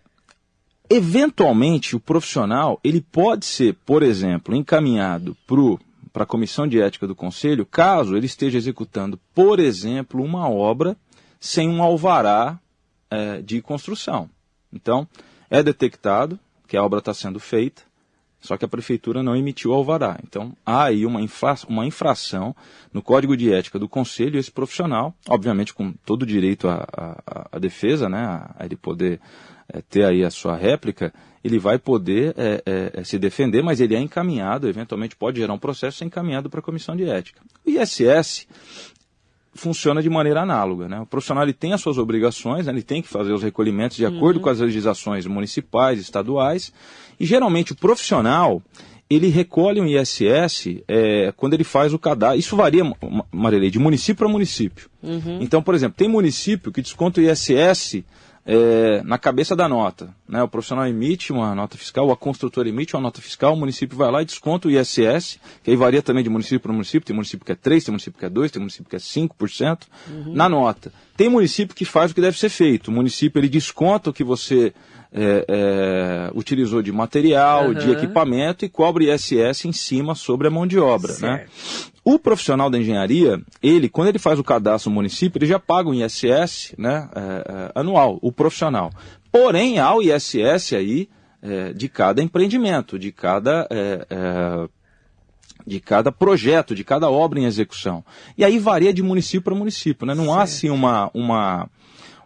Eventualmente, 0.88 1.96
o 1.96 2.00
profissional 2.00 2.78
ele 2.82 3.00
pode 3.00 3.44
ser, 3.44 3.74
por 3.84 4.02
exemplo, 4.02 4.54
encaminhado 4.54 5.36
para 6.12 6.22
a 6.22 6.26
comissão 6.26 6.66
de 6.66 6.80
ética 6.80 7.08
do 7.08 7.14
conselho, 7.14 7.66
caso 7.66 8.16
ele 8.16 8.26
esteja 8.26 8.56
executando, 8.56 9.18
por 9.34 9.58
exemplo, 9.58 10.22
uma 10.22 10.48
obra 10.48 10.96
sem 11.40 11.68
um 11.68 11.82
alvará 11.82 12.58
é, 13.10 13.42
de 13.42 13.60
construção. 13.60 14.30
Então, 14.72 15.08
é 15.50 15.60
detectado 15.62 16.38
que 16.68 16.76
a 16.76 16.84
obra 16.84 17.00
está 17.00 17.12
sendo 17.12 17.40
feita, 17.40 17.82
só 18.46 18.56
que 18.56 18.64
a 18.64 18.68
prefeitura 18.68 19.22
não 19.22 19.36
emitiu 19.36 19.72
alvará. 19.72 20.18
Então, 20.22 20.56
há 20.64 20.84
aí 20.84 21.04
uma, 21.04 21.20
infra 21.20 21.56
uma 21.68 21.84
infração 21.84 22.54
no 22.92 23.02
código 23.02 23.36
de 23.36 23.52
ética 23.52 23.78
do 23.78 23.88
conselho 23.88 24.38
esse 24.38 24.50
profissional, 24.50 25.14
obviamente 25.28 25.74
com 25.74 25.92
todo 26.04 26.22
o 26.22 26.26
direito 26.26 26.68
à, 26.68 27.58
defesa, 27.60 28.08
né, 28.08 28.18
a, 28.18 28.64
ele 28.64 28.76
poder 28.76 29.20
é, 29.68 29.80
ter 29.82 30.04
aí 30.04 30.24
a 30.24 30.30
sua 30.30 30.56
réplica, 30.56 31.12
ele 31.42 31.58
vai 31.58 31.78
poder 31.78 32.34
é, 32.36 32.62
é, 32.66 33.00
é 33.00 33.04
se 33.04 33.18
defender, 33.18 33.62
mas 33.62 33.80
ele 33.80 33.94
é 33.94 34.00
encaminhado, 34.00 34.68
eventualmente 34.68 35.14
pode 35.14 35.38
gerar 35.38 35.52
um 35.52 35.58
processo 35.58 36.04
encaminhado 36.04 36.50
para 36.50 36.60
a 36.60 36.62
comissão 36.62 36.96
de 36.96 37.04
ética. 37.08 37.40
O 37.64 37.70
ISS 37.70 38.46
funciona 39.56 40.02
de 40.02 40.10
maneira 40.10 40.42
análoga. 40.42 40.88
Né? 40.88 41.00
O 41.00 41.06
profissional 41.06 41.44
ele 41.44 41.52
tem 41.52 41.72
as 41.72 41.80
suas 41.80 41.98
obrigações, 41.98 42.66
né? 42.66 42.72
ele 42.72 42.82
tem 42.82 43.02
que 43.02 43.08
fazer 43.08 43.32
os 43.32 43.42
recolhimentos 43.42 43.96
de 43.96 44.06
acordo 44.06 44.36
uhum. 44.36 44.42
com 44.42 44.50
as 44.50 44.60
legislações 44.60 45.26
municipais, 45.26 46.00
estaduais, 46.00 46.72
e 47.18 47.26
geralmente 47.26 47.72
o 47.72 47.76
profissional 47.76 48.62
ele 49.08 49.28
recolhe 49.28 49.80
um 49.80 49.86
ISS 49.86 50.82
é, 50.88 51.32
quando 51.36 51.54
ele 51.54 51.64
faz 51.64 51.94
o 51.94 51.98
cadastro. 51.98 52.38
Isso 52.38 52.56
varia, 52.56 52.82
Marilei, 53.30 53.70
de 53.70 53.78
município 53.78 54.16
para 54.16 54.28
município. 54.28 54.90
Uhum. 55.02 55.38
Então, 55.40 55.62
por 55.62 55.74
exemplo, 55.74 55.96
tem 55.96 56.08
município 56.08 56.72
que 56.72 56.82
desconta 56.82 57.20
o 57.20 57.22
ISS 57.22 58.02
é, 58.46 59.02
na 59.02 59.18
cabeça 59.18 59.56
da 59.56 59.68
nota. 59.68 60.14
Né? 60.28 60.40
O 60.40 60.48
profissional 60.48 60.86
emite 60.86 61.32
uma 61.32 61.54
nota 61.54 61.76
fiscal, 61.76 62.10
a 62.12 62.16
construtora 62.16 62.68
emite 62.68 62.94
uma 62.94 63.02
nota 63.02 63.20
fiscal, 63.20 63.54
o 63.54 63.56
município 63.56 63.98
vai 63.98 64.10
lá 64.10 64.22
e 64.22 64.24
desconta 64.24 64.68
o 64.68 64.70
ISS, 64.70 65.40
que 65.64 65.70
aí 65.70 65.76
varia 65.76 66.00
também 66.00 66.22
de 66.22 66.30
município 66.30 66.60
para 66.60 66.72
município, 66.72 67.04
tem 67.04 67.14
município 67.14 67.44
que 67.44 67.52
é 67.52 67.56
3, 67.56 67.84
tem 67.84 67.92
município 67.92 68.18
que 68.18 68.24
é 68.24 68.30
2, 68.30 68.50
tem 68.52 68.60
município 68.60 68.88
que 68.88 68.96
é 68.96 69.00
5%, 69.00 69.82
uhum. 70.08 70.32
na 70.32 70.48
nota. 70.48 70.92
Tem 71.16 71.28
município 71.28 71.74
que 71.74 71.84
faz 71.84 72.12
o 72.12 72.14
que 72.14 72.20
deve 72.20 72.38
ser 72.38 72.48
feito. 72.48 72.88
O 72.88 72.92
município 72.92 73.40
ele 73.40 73.48
desconta 73.48 74.10
o 74.10 74.12
que 74.12 74.22
você 74.22 74.72
é, 75.12 75.44
é, 75.48 76.30
utilizou 76.34 76.82
de 76.82 76.92
material, 76.92 77.68
uhum. 77.68 77.74
de 77.74 77.90
equipamento 77.90 78.64
e 78.64 78.68
cobra 78.68 79.12
ISS 79.12 79.64
em 79.64 79.72
cima 79.72 80.14
sobre 80.14 80.46
a 80.46 80.50
mão 80.50 80.66
de 80.66 80.78
obra. 80.78 81.12
Né? 81.18 81.46
O 82.08 82.20
profissional 82.20 82.70
da 82.70 82.78
engenharia, 82.78 83.42
ele, 83.60 83.88
quando 83.88 84.06
ele 84.06 84.18
faz 84.20 84.38
o 84.38 84.44
cadastro 84.44 84.90
no 84.90 84.94
município, 84.94 85.40
ele 85.40 85.46
já 85.46 85.58
paga 85.58 85.88
um 85.88 85.92
ISS 85.92 86.72
né, 86.78 87.10
é, 87.12 87.20
é, 87.20 87.72
anual, 87.74 88.20
o 88.22 88.30
profissional. 88.30 88.92
Porém, 89.32 89.80
há 89.80 89.92
o 89.92 90.00
ISS 90.00 90.72
aí 90.74 91.08
é, 91.42 91.72
de 91.72 91.88
cada 91.88 92.22
empreendimento, 92.22 92.96
de 92.96 93.10
cada 93.10 93.66
é, 93.68 94.06
é, 94.08 94.68
de 95.66 95.80
cada 95.80 96.12
projeto, 96.12 96.76
de 96.76 96.84
cada 96.84 97.10
obra 97.10 97.40
em 97.40 97.44
execução. 97.44 98.04
E 98.38 98.44
aí 98.44 98.56
varia 98.56 98.94
de 98.94 99.02
município 99.02 99.42
para 99.42 99.54
município, 99.56 100.06
né? 100.06 100.14
Não 100.14 100.26
certo. 100.26 100.38
há 100.38 100.42
assim 100.44 100.70
uma, 100.70 101.10
uma, 101.12 101.68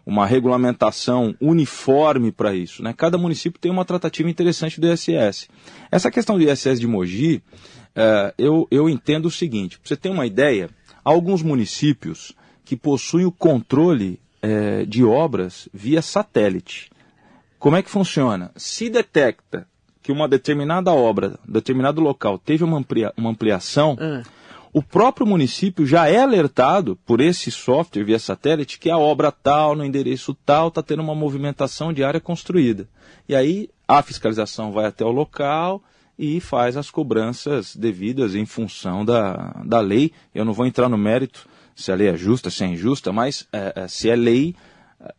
uma 0.05 0.27
regulamentação 0.27 1.35
uniforme 1.41 2.31
para 2.31 2.53
isso. 2.53 2.83
Né? 2.83 2.93
Cada 2.95 3.17
município 3.17 3.59
tem 3.59 3.71
uma 3.71 3.83
tratativa 3.83 4.29
interessante 4.29 4.79
do 4.79 4.87
ISS. 4.87 5.49
Essa 5.91 6.11
questão 6.11 6.37
do 6.37 6.43
ISS 6.43 6.79
de 6.79 6.85
Mogi, 6.85 7.41
uh, 7.95 8.33
eu, 8.37 8.67
eu 8.69 8.89
entendo 8.89 9.25
o 9.25 9.31
seguinte: 9.31 9.79
para 9.79 9.87
você 9.87 9.95
ter 9.95 10.09
uma 10.09 10.25
ideia, 10.25 10.69
há 11.03 11.09
alguns 11.09 11.41
municípios 11.41 12.33
que 12.63 12.75
possuem 12.75 13.25
o 13.25 13.31
controle 13.31 14.19
uh, 14.43 14.85
de 14.85 15.03
obras 15.03 15.67
via 15.73 16.01
satélite. 16.01 16.89
Como 17.59 17.75
é 17.75 17.83
que 17.83 17.89
funciona? 17.89 18.51
Se 18.55 18.89
detecta 18.89 19.67
que 20.01 20.11
uma 20.11 20.27
determinada 20.27 20.91
obra, 20.91 21.39
determinado 21.47 22.01
local, 22.01 22.39
teve 22.39 22.63
uma, 22.63 22.77
amplia, 22.77 23.13
uma 23.17 23.29
ampliação. 23.29 23.97
Uhum 23.99 24.23
o 24.73 24.81
próprio 24.81 25.27
município 25.27 25.85
já 25.85 26.07
é 26.07 26.21
alertado 26.21 26.97
por 27.05 27.19
esse 27.19 27.51
software 27.51 28.05
via 28.05 28.17
satélite 28.17 28.79
que 28.79 28.89
a 28.89 28.97
obra 28.97 29.29
tal, 29.31 29.75
no 29.75 29.83
endereço 29.83 30.33
tal, 30.45 30.69
está 30.69 30.81
tendo 30.81 31.01
uma 31.01 31.13
movimentação 31.13 31.91
de 31.91 32.03
área 32.03 32.21
construída. 32.21 32.87
E 33.27 33.35
aí 33.35 33.69
a 33.85 34.01
fiscalização 34.01 34.71
vai 34.71 34.85
até 34.85 35.03
o 35.03 35.11
local 35.11 35.83
e 36.21 36.39
faz 36.39 36.77
as 36.77 36.91
cobranças 36.91 37.75
devidas 37.75 38.35
em 38.35 38.45
função 38.45 39.03
da, 39.03 39.59
da 39.65 39.79
lei. 39.79 40.11
Eu 40.35 40.45
não 40.45 40.53
vou 40.53 40.67
entrar 40.67 40.87
no 40.87 40.97
mérito 40.97 41.49
se 41.75 41.91
a 41.91 41.95
lei 41.95 42.09
é 42.09 42.15
justa, 42.15 42.51
se 42.51 42.63
é 42.63 42.67
injusta, 42.67 43.11
mas 43.11 43.47
é, 43.51 43.73
é, 43.75 43.87
se 43.87 44.07
é 44.07 44.15
lei, 44.15 44.55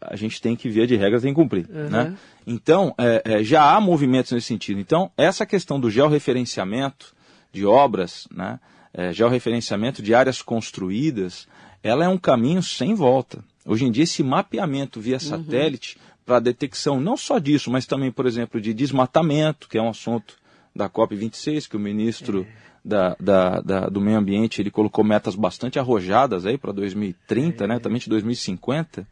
a 0.00 0.14
gente 0.14 0.40
tem 0.40 0.54
que, 0.54 0.68
via 0.68 0.86
de 0.86 0.94
regras, 0.94 1.22
tem 1.22 1.34
que 1.34 1.40
cumprir. 1.40 1.66
Uhum. 1.68 1.90
Né? 1.90 2.16
Então, 2.46 2.94
é, 2.96 3.22
é, 3.24 3.42
já 3.42 3.74
há 3.74 3.80
movimentos 3.80 4.30
nesse 4.30 4.46
sentido. 4.46 4.78
Então, 4.78 5.10
essa 5.16 5.44
questão 5.44 5.80
do 5.80 5.90
georreferenciamento 5.90 7.16
de 7.52 7.66
obras, 7.66 8.28
né, 8.32 8.60
é, 8.94 9.12
georreferenciamento 9.12 10.00
de 10.02 10.14
áreas 10.14 10.40
construídas, 10.40 11.48
ela 11.82 12.04
é 12.04 12.08
um 12.08 12.18
caminho 12.18 12.62
sem 12.62 12.94
volta. 12.94 13.42
Hoje 13.66 13.86
em 13.86 13.90
dia, 13.90 14.04
esse 14.04 14.22
mapeamento 14.22 15.00
via 15.00 15.14
uhum. 15.14 15.20
satélite 15.20 15.96
uhum. 15.96 16.02
para 16.24 16.38
detecção 16.38 17.00
não 17.00 17.16
só 17.16 17.40
disso, 17.40 17.72
mas 17.72 17.86
também, 17.86 18.12
por 18.12 18.24
exemplo, 18.24 18.60
de 18.60 18.72
desmatamento, 18.72 19.68
que 19.68 19.76
é 19.76 19.82
um 19.82 19.90
assunto 19.90 20.40
da 20.74 20.88
COP26, 20.88 21.68
que 21.68 21.76
o 21.76 21.80
ministro 21.80 22.42
é. 22.42 22.46
da, 22.84 23.16
da, 23.20 23.60
da, 23.60 23.80
do 23.88 24.00
Meio 24.00 24.18
Ambiente 24.18 24.60
ele 24.60 24.70
colocou 24.70 25.04
metas 25.04 25.34
bastante 25.34 25.78
arrojadas 25.78 26.46
aí 26.46 26.56
para 26.56 26.72
2030, 26.72 27.64
é. 27.64 27.66
né, 27.66 27.78
também 27.78 27.98
de 27.98 28.08
2050. 28.08 29.06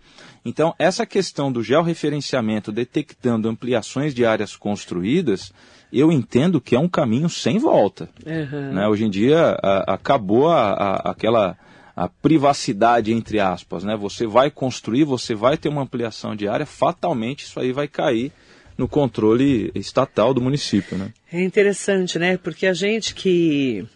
Então, 0.45 0.75
essa 0.79 1.05
questão 1.05 1.53
do 1.53 1.63
georreferenciamento 1.63 2.73
detectando 2.73 3.49
ampliações 3.49 4.15
de 4.15 4.25
áreas 4.25 4.57
construídas, 4.57 5.53
eu 5.93 6.11
entendo 6.11 6.61
que 6.61 6.75
é 6.75 6.79
um 6.79 6.89
caminho 6.89 7.29
sem 7.29 7.59
volta. 7.59 8.09
Uhum. 8.25 8.73
Né? 8.73 8.89
Hoje 8.89 9.05
em 9.05 9.11
dia 9.11 9.59
a, 9.63 9.95
acabou 9.95 10.49
a, 10.49 10.71
a, 10.71 11.11
aquela 11.11 11.57
a 11.97 12.09
privacidade 12.09 13.13
entre 13.13 13.41
aspas, 13.41 13.85
né? 13.85 13.95
Você 13.95 14.27
vai 14.27 14.51
construir, 14.51 15.05
você 15.05 15.35
vai 15.35 15.59
ter 15.59 15.69
uma 15.69 15.83
ampliação 15.83 16.35
de 16.35 16.49
área, 16.49 16.65
fatalmente 16.65 17.45
isso 17.45 17.61
aí 17.61 17.73
vai 17.73 17.89
cair 17.89 18.33
no 18.81 18.89
controle 18.89 19.71
estatal 19.75 20.33
do 20.33 20.41
município, 20.41 20.97
né? 20.97 21.13
É 21.31 21.43
interessante, 21.43 22.19
né? 22.19 22.39
Porque 22.39 22.67
a 22.67 22.73
gente 22.73 23.15
que 23.15 23.87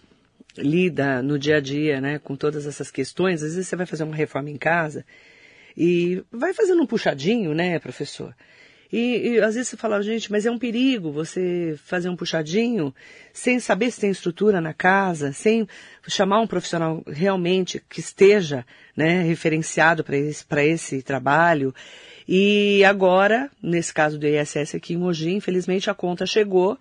lida 0.58 1.22
no 1.22 1.38
dia 1.38 1.56
a 1.56 1.60
dia, 1.60 2.02
né, 2.02 2.18
com 2.18 2.36
todas 2.36 2.66
essas 2.66 2.90
questões, 2.90 3.42
às 3.42 3.54
vezes 3.54 3.66
você 3.66 3.74
vai 3.74 3.86
fazer 3.86 4.04
uma 4.04 4.14
reforma 4.14 4.50
em 4.50 4.58
casa 4.58 5.04
e 5.74 6.22
vai 6.30 6.52
fazendo 6.52 6.82
um 6.82 6.86
puxadinho, 6.86 7.54
né, 7.54 7.78
professor? 7.78 8.34
E, 8.92 9.30
e, 9.30 9.40
às 9.40 9.54
vezes 9.54 9.70
você 9.70 9.76
fala, 9.76 10.02
gente, 10.02 10.30
mas 10.30 10.44
é 10.44 10.50
um 10.50 10.58
perigo 10.58 11.10
você 11.10 11.74
fazer 11.82 12.10
um 12.10 12.14
puxadinho 12.14 12.94
sem 13.32 13.58
saber 13.58 13.90
se 13.90 14.00
tem 14.00 14.10
estrutura 14.10 14.60
na 14.60 14.74
casa, 14.74 15.32
sem 15.32 15.66
chamar 16.06 16.40
um 16.40 16.46
profissional 16.46 17.02
realmente 17.06 17.82
que 17.88 18.00
esteja 18.00 18.64
né, 18.94 19.22
referenciado 19.22 20.04
para 20.04 20.16
esse, 20.18 20.44
esse 20.56 21.02
trabalho. 21.02 21.74
E 22.26 22.82
agora, 22.84 23.50
nesse 23.62 23.92
caso 23.92 24.18
do 24.18 24.26
ISS 24.26 24.74
aqui 24.74 24.94
em 24.94 24.96
Mogi, 24.96 25.32
infelizmente 25.34 25.90
a 25.90 25.94
conta 25.94 26.24
chegou 26.24 26.78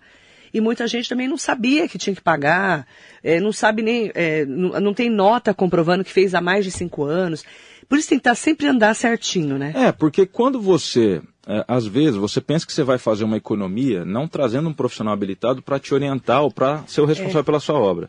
e 0.52 0.60
muita 0.60 0.86
gente 0.86 1.08
também 1.08 1.28
não 1.28 1.36
sabia 1.36 1.88
que 1.88 1.98
tinha 1.98 2.14
que 2.14 2.22
pagar, 2.22 2.86
é, 3.22 3.40
não 3.40 3.52
sabe 3.52 3.82
nem, 3.82 4.10
é, 4.14 4.44
não, 4.46 4.80
não, 4.80 4.94
tem 4.94 5.10
nota 5.10 5.52
comprovando 5.52 6.04
que 6.04 6.12
fez 6.12 6.34
há 6.34 6.40
mais 6.40 6.64
de 6.64 6.70
cinco 6.70 7.04
anos. 7.04 7.44
Por 7.88 7.98
isso 7.98 8.08
tem 8.08 8.18
que 8.18 8.20
estar 8.20 8.36
sempre 8.36 8.68
andar 8.68 8.94
certinho, 8.94 9.58
né? 9.58 9.72
É, 9.74 9.92
porque 9.92 10.24
quando 10.24 10.60
você 10.60 11.20
é, 11.46 11.64
às 11.68 11.86
vezes 11.86 12.16
você 12.16 12.40
pensa 12.40 12.66
que 12.66 12.72
você 12.72 12.82
vai 12.82 12.98
fazer 12.98 13.24
uma 13.24 13.36
economia 13.36 14.04
não 14.04 14.26
trazendo 14.26 14.68
um 14.68 14.72
profissional 14.72 15.12
habilitado 15.12 15.60
para 15.60 15.78
te 15.78 15.92
orientar 15.92 16.42
ou 16.42 16.50
para 16.50 16.84
ser 16.86 17.02
o 17.02 17.04
responsável 17.04 17.40
é. 17.40 17.44
pela 17.44 17.60
sua 17.60 17.78
obra. 17.78 18.08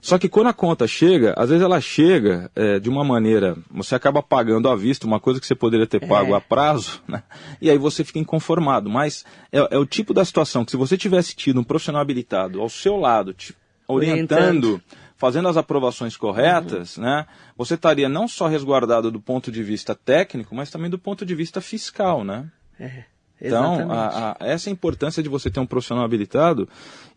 Só 0.00 0.18
que 0.18 0.28
quando 0.28 0.46
a 0.48 0.52
conta 0.52 0.86
chega, 0.86 1.34
às 1.36 1.50
vezes 1.50 1.62
ela 1.62 1.80
chega 1.80 2.50
é, 2.54 2.78
de 2.78 2.88
uma 2.88 3.04
maneira, 3.04 3.56
você 3.70 3.94
acaba 3.94 4.22
pagando 4.22 4.68
à 4.68 4.74
vista 4.74 5.06
uma 5.06 5.20
coisa 5.20 5.38
que 5.38 5.46
você 5.46 5.54
poderia 5.54 5.86
ter 5.86 6.06
pago 6.06 6.32
é. 6.32 6.36
a 6.36 6.40
prazo, 6.40 7.02
né? 7.06 7.22
e 7.60 7.70
aí 7.70 7.76
você 7.76 8.02
fica 8.02 8.18
inconformado. 8.18 8.88
Mas 8.88 9.24
é, 9.52 9.58
é, 9.70 9.78
o 9.78 9.84
tipo 9.84 10.14
da 10.14 10.24
situação 10.24 10.64
que 10.64 10.70
se 10.70 10.76
você 10.76 10.96
tivesse 10.96 11.36
tido 11.36 11.60
um 11.60 11.64
profissional 11.64 12.00
habilitado 12.00 12.60
ao 12.60 12.68
seu 12.68 12.96
lado, 12.96 13.34
te 13.34 13.54
orientando, 13.86 14.40
orientando. 14.40 14.82
fazendo 15.16 15.48
as 15.48 15.56
aprovações 15.56 16.16
corretas, 16.16 16.96
uhum. 16.96 17.04
né? 17.04 17.26
Você 17.56 17.74
estaria 17.74 18.08
não 18.08 18.26
só 18.26 18.46
resguardado 18.46 19.10
do 19.10 19.20
ponto 19.20 19.52
de 19.52 19.62
vista 19.62 19.94
técnico, 19.94 20.54
mas 20.54 20.70
também 20.70 20.88
do 20.88 20.98
ponto 20.98 21.26
de 21.26 21.34
vista 21.34 21.60
fiscal, 21.60 22.24
né? 22.24 22.50
É, 22.78 23.04
então, 23.40 23.90
a, 23.90 24.36
a, 24.40 24.46
essa 24.46 24.68
é 24.68 24.72
importância 24.72 25.22
de 25.22 25.28
você 25.28 25.50
ter 25.50 25.60
um 25.60 25.66
profissional 25.66 26.04
habilitado. 26.04 26.68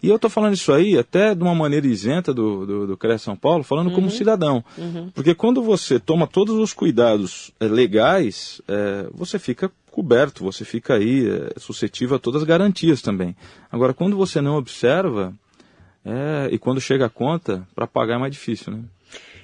E 0.01 0.09
eu 0.09 0.15
estou 0.15 0.29
falando 0.29 0.53
isso 0.53 0.71
aí 0.71 0.97
até 0.97 1.35
de 1.35 1.43
uma 1.43 1.53
maneira 1.53 1.85
isenta 1.85 2.33
do, 2.33 2.65
do, 2.65 2.87
do 2.87 2.97
CREA 2.97 3.17
São 3.17 3.35
Paulo, 3.35 3.63
falando 3.63 3.87
uhum. 3.87 3.95
como 3.95 4.11
cidadão. 4.11 4.63
Uhum. 4.77 5.09
Porque 5.13 5.35
quando 5.35 5.61
você 5.61 5.99
toma 5.99 6.27
todos 6.27 6.55
os 6.55 6.73
cuidados 6.73 7.51
é, 7.59 7.65
legais, 7.65 8.61
é, 8.67 9.07
você 9.13 9.37
fica 9.37 9.71
coberto, 9.91 10.43
você 10.43 10.65
fica 10.65 10.95
aí 10.95 11.29
é, 11.29 11.59
suscetível 11.59 12.15
a 12.15 12.19
todas 12.19 12.41
as 12.41 12.47
garantias 12.47 13.01
também. 13.01 13.35
Agora, 13.71 13.93
quando 13.93 14.15
você 14.15 14.41
não 14.41 14.55
observa, 14.55 15.33
e 16.51 16.57
quando 16.59 16.81
chega 16.81 17.05
a 17.05 17.09
conta, 17.09 17.65
para 17.73 17.87
pagar 17.87 18.15
é 18.15 18.17
mais 18.17 18.33
difícil, 18.33 18.73
né? 18.73 18.83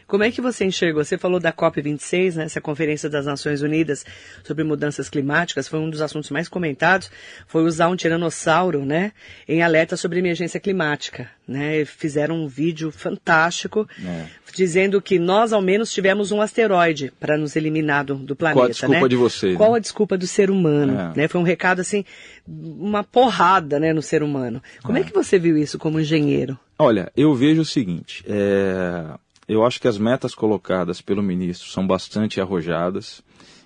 Como 0.09 0.23
é 0.23 0.31
que 0.31 0.41
você 0.41 0.65
enxergou? 0.65 1.05
Você 1.05 1.19
falou 1.19 1.39
da 1.39 1.53
COP26, 1.53 2.33
né, 2.33 2.45
essa 2.45 2.59
Conferência 2.59 3.07
das 3.07 3.27
Nações 3.27 3.61
Unidas 3.61 4.03
sobre 4.43 4.63
Mudanças 4.63 5.07
Climáticas, 5.07 5.67
foi 5.67 5.79
um 5.79 5.87
dos 5.87 6.01
assuntos 6.01 6.31
mais 6.31 6.49
comentados, 6.49 7.11
foi 7.45 7.61
usar 7.63 7.89
um 7.89 7.95
tiranossauro, 7.95 8.83
né, 8.83 9.11
em 9.47 9.61
alerta 9.61 9.95
sobre 9.95 10.17
emergência 10.17 10.59
climática, 10.59 11.29
né, 11.47 11.85
fizeram 11.85 12.43
um 12.43 12.47
vídeo 12.47 12.89
fantástico, 12.89 13.87
é. 14.03 14.25
dizendo 14.51 14.99
que 14.99 15.19
nós 15.19 15.53
ao 15.53 15.61
menos 15.61 15.93
tivemos 15.93 16.31
um 16.31 16.41
asteroide 16.41 17.13
para 17.19 17.37
nos 17.37 17.55
eliminar 17.55 18.03
do, 18.03 18.15
do, 18.15 18.35
planeta, 18.35 18.61
Qual 18.61 18.65
a 18.65 18.69
desculpa 18.71 19.01
né? 19.01 19.07
de 19.07 19.15
você? 19.15 19.53
Qual 19.53 19.75
a 19.75 19.79
desculpa 19.79 20.17
do 20.17 20.25
ser 20.25 20.49
humano, 20.49 20.99
é. 20.99 21.17
né? 21.17 21.27
Foi 21.27 21.39
um 21.39 21.43
recado 21.43 21.81
assim, 21.81 22.03
uma 22.47 23.03
porrada, 23.03 23.79
né, 23.79 23.93
no 23.93 24.01
ser 24.01 24.23
humano. 24.23 24.59
Como 24.81 24.97
é, 24.97 25.01
é 25.01 25.03
que 25.03 25.13
você 25.13 25.37
viu 25.37 25.55
isso 25.55 25.77
como 25.77 25.99
engenheiro? 25.99 26.57
Olha, 26.79 27.11
eu 27.15 27.35
vejo 27.35 27.61
o 27.61 27.65
seguinte, 27.65 28.23
é 28.27 29.05
eu 29.49 29.65
acho 29.65 29.81
que 29.81 29.87
as 29.87 29.97
metas 29.97 30.35
colocadas 30.35 31.01
pelo 31.01 31.23
ministro 31.23 31.67
são 31.69 31.85
bastante 31.85 32.39
arrojadas. 32.39 33.23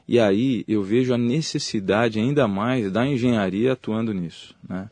E 0.08 0.18
aí 0.18 0.64
eu 0.66 0.82
vejo 0.82 1.14
a 1.14 1.18
necessidade 1.18 2.20
ainda 2.20 2.48
mais 2.48 2.90
da 2.90 3.06
engenharia 3.06 3.74
atuando 3.74 4.14
nisso. 4.14 4.56
Né? 4.68 4.90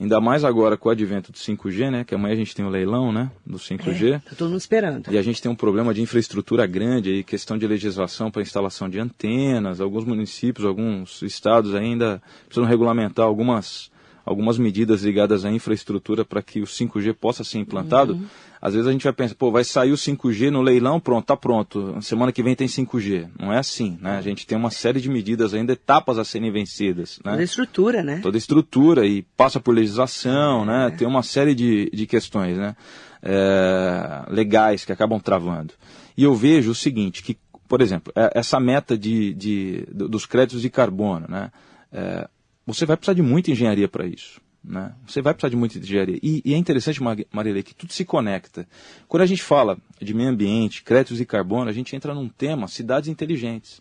Ainda 0.00 0.20
mais 0.20 0.44
agora 0.44 0.76
com 0.76 0.88
o 0.88 0.92
advento 0.92 1.32
do 1.32 1.38
5G, 1.38 1.90
né? 1.90 2.04
Que 2.04 2.14
amanhã 2.14 2.34
a 2.34 2.36
gente 2.36 2.54
tem 2.54 2.64
o 2.64 2.68
leilão, 2.68 3.10
né? 3.10 3.32
Do 3.44 3.58
5G. 3.58 4.12
É, 4.14 4.18
tá 4.20 4.36
todo 4.36 4.50
mundo 4.50 4.60
esperando. 4.60 5.12
E 5.12 5.18
a 5.18 5.22
gente 5.22 5.42
tem 5.42 5.50
um 5.50 5.56
problema 5.56 5.92
de 5.92 6.00
infraestrutura 6.00 6.64
grande 6.68 7.10
aí, 7.10 7.24
questão 7.24 7.58
de 7.58 7.66
legislação 7.66 8.30
para 8.30 8.40
instalação 8.40 8.88
de 8.88 9.00
antenas. 9.00 9.80
Alguns 9.80 10.04
municípios, 10.04 10.64
alguns 10.64 11.20
estados 11.22 11.74
ainda 11.74 12.22
precisam 12.46 12.68
regulamentar 12.68 13.26
algumas, 13.26 13.90
algumas 14.24 14.56
medidas 14.56 15.02
ligadas 15.02 15.44
à 15.44 15.50
infraestrutura 15.50 16.24
para 16.24 16.42
que 16.42 16.60
o 16.60 16.64
5G 16.64 17.12
possa 17.14 17.42
ser 17.42 17.58
implantado. 17.58 18.12
Uhum. 18.12 18.26
Às 18.60 18.74
vezes 18.74 18.88
a 18.88 18.92
gente 18.92 19.04
vai 19.04 19.12
pensar, 19.12 19.34
pô, 19.36 19.50
vai 19.50 19.62
sair 19.62 19.92
o 19.92 19.96
5G 19.96 20.50
no 20.50 20.60
leilão, 20.60 20.98
pronto, 20.98 21.26
tá 21.26 21.36
pronto. 21.36 21.96
Semana 22.02 22.32
que 22.32 22.42
vem 22.42 22.56
tem 22.56 22.66
5G. 22.66 23.28
Não 23.38 23.52
é 23.52 23.58
assim, 23.58 23.98
né? 24.00 24.18
A 24.18 24.20
gente 24.20 24.46
tem 24.46 24.58
uma 24.58 24.70
série 24.70 25.00
de 25.00 25.08
medidas 25.08 25.54
ainda, 25.54 25.72
etapas 25.72 26.18
a 26.18 26.24
serem 26.24 26.50
vencidas. 26.50 27.20
Né? 27.24 27.32
Toda 27.32 27.42
estrutura, 27.42 28.02
né? 28.02 28.20
Toda 28.22 28.36
estrutura 28.36 29.06
e 29.06 29.22
passa 29.36 29.60
por 29.60 29.74
legislação, 29.74 30.64
né? 30.64 30.88
é. 30.88 30.90
Tem 30.90 31.06
uma 31.06 31.22
série 31.22 31.54
de, 31.54 31.88
de 31.90 32.06
questões, 32.06 32.56
né? 32.56 32.74
É, 33.22 34.24
legais 34.28 34.84
que 34.84 34.92
acabam 34.92 35.20
travando. 35.20 35.74
E 36.16 36.24
eu 36.24 36.34
vejo 36.34 36.70
o 36.70 36.74
seguinte, 36.74 37.22
que, 37.22 37.36
por 37.68 37.80
exemplo, 37.80 38.12
é, 38.16 38.32
essa 38.34 38.58
meta 38.58 38.96
de, 38.98 39.34
de 39.34 39.84
dos 39.90 40.26
créditos 40.26 40.62
de 40.62 40.70
carbono, 40.70 41.26
né? 41.28 41.50
É, 41.92 42.28
você 42.66 42.84
vai 42.84 42.96
precisar 42.96 43.14
de 43.14 43.22
muita 43.22 43.50
engenharia 43.50 43.88
para 43.88 44.06
isso. 44.06 44.40
Né? 44.68 44.92
Você 45.06 45.22
vai 45.22 45.32
precisar 45.32 45.48
de 45.48 45.56
muita 45.56 45.78
engenharia. 45.78 46.18
E, 46.22 46.42
e 46.44 46.52
é 46.52 46.56
interessante, 46.58 47.00
Marilê, 47.32 47.62
que 47.62 47.74
tudo 47.74 47.90
se 47.90 48.04
conecta. 48.04 48.68
Quando 49.08 49.22
a 49.22 49.26
gente 49.26 49.42
fala 49.42 49.78
de 49.98 50.12
meio 50.12 50.28
ambiente, 50.28 50.82
créditos 50.82 51.16
de 51.16 51.24
carbono, 51.24 51.70
a 51.70 51.72
gente 51.72 51.96
entra 51.96 52.14
num 52.14 52.28
tema 52.28 52.68
cidades 52.68 53.08
inteligentes. 53.08 53.80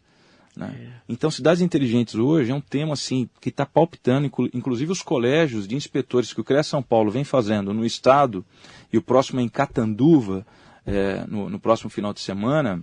Né? 0.56 0.74
É. 0.80 1.02
Então, 1.10 1.30
cidades 1.30 1.62
inteligentes 1.62 2.16
hoje 2.16 2.52
é 2.52 2.56
um 2.56 2.62
tema 2.62 2.94
assim 2.94 3.30
que 3.42 3.50
está 3.50 3.66
palpitando, 3.66 4.32
inclusive 4.54 4.90
os 4.90 5.02
colégios 5.02 5.68
de 5.68 5.76
inspetores 5.76 6.32
que 6.32 6.40
o 6.40 6.44
CREA 6.44 6.64
São 6.64 6.82
Paulo 6.82 7.12
vem 7.12 7.26
fazendo 7.26 7.74
no 7.74 7.86
estado, 7.86 8.46
e 8.92 8.98
o 8.98 9.02
próximo 9.02 9.42
é 9.42 9.44
em 9.44 9.50
Catanduva, 9.50 10.48
é, 10.86 11.26
no, 11.28 11.50
no 11.50 11.60
próximo 11.60 11.90
final 11.90 12.14
de 12.14 12.22
semana, 12.22 12.82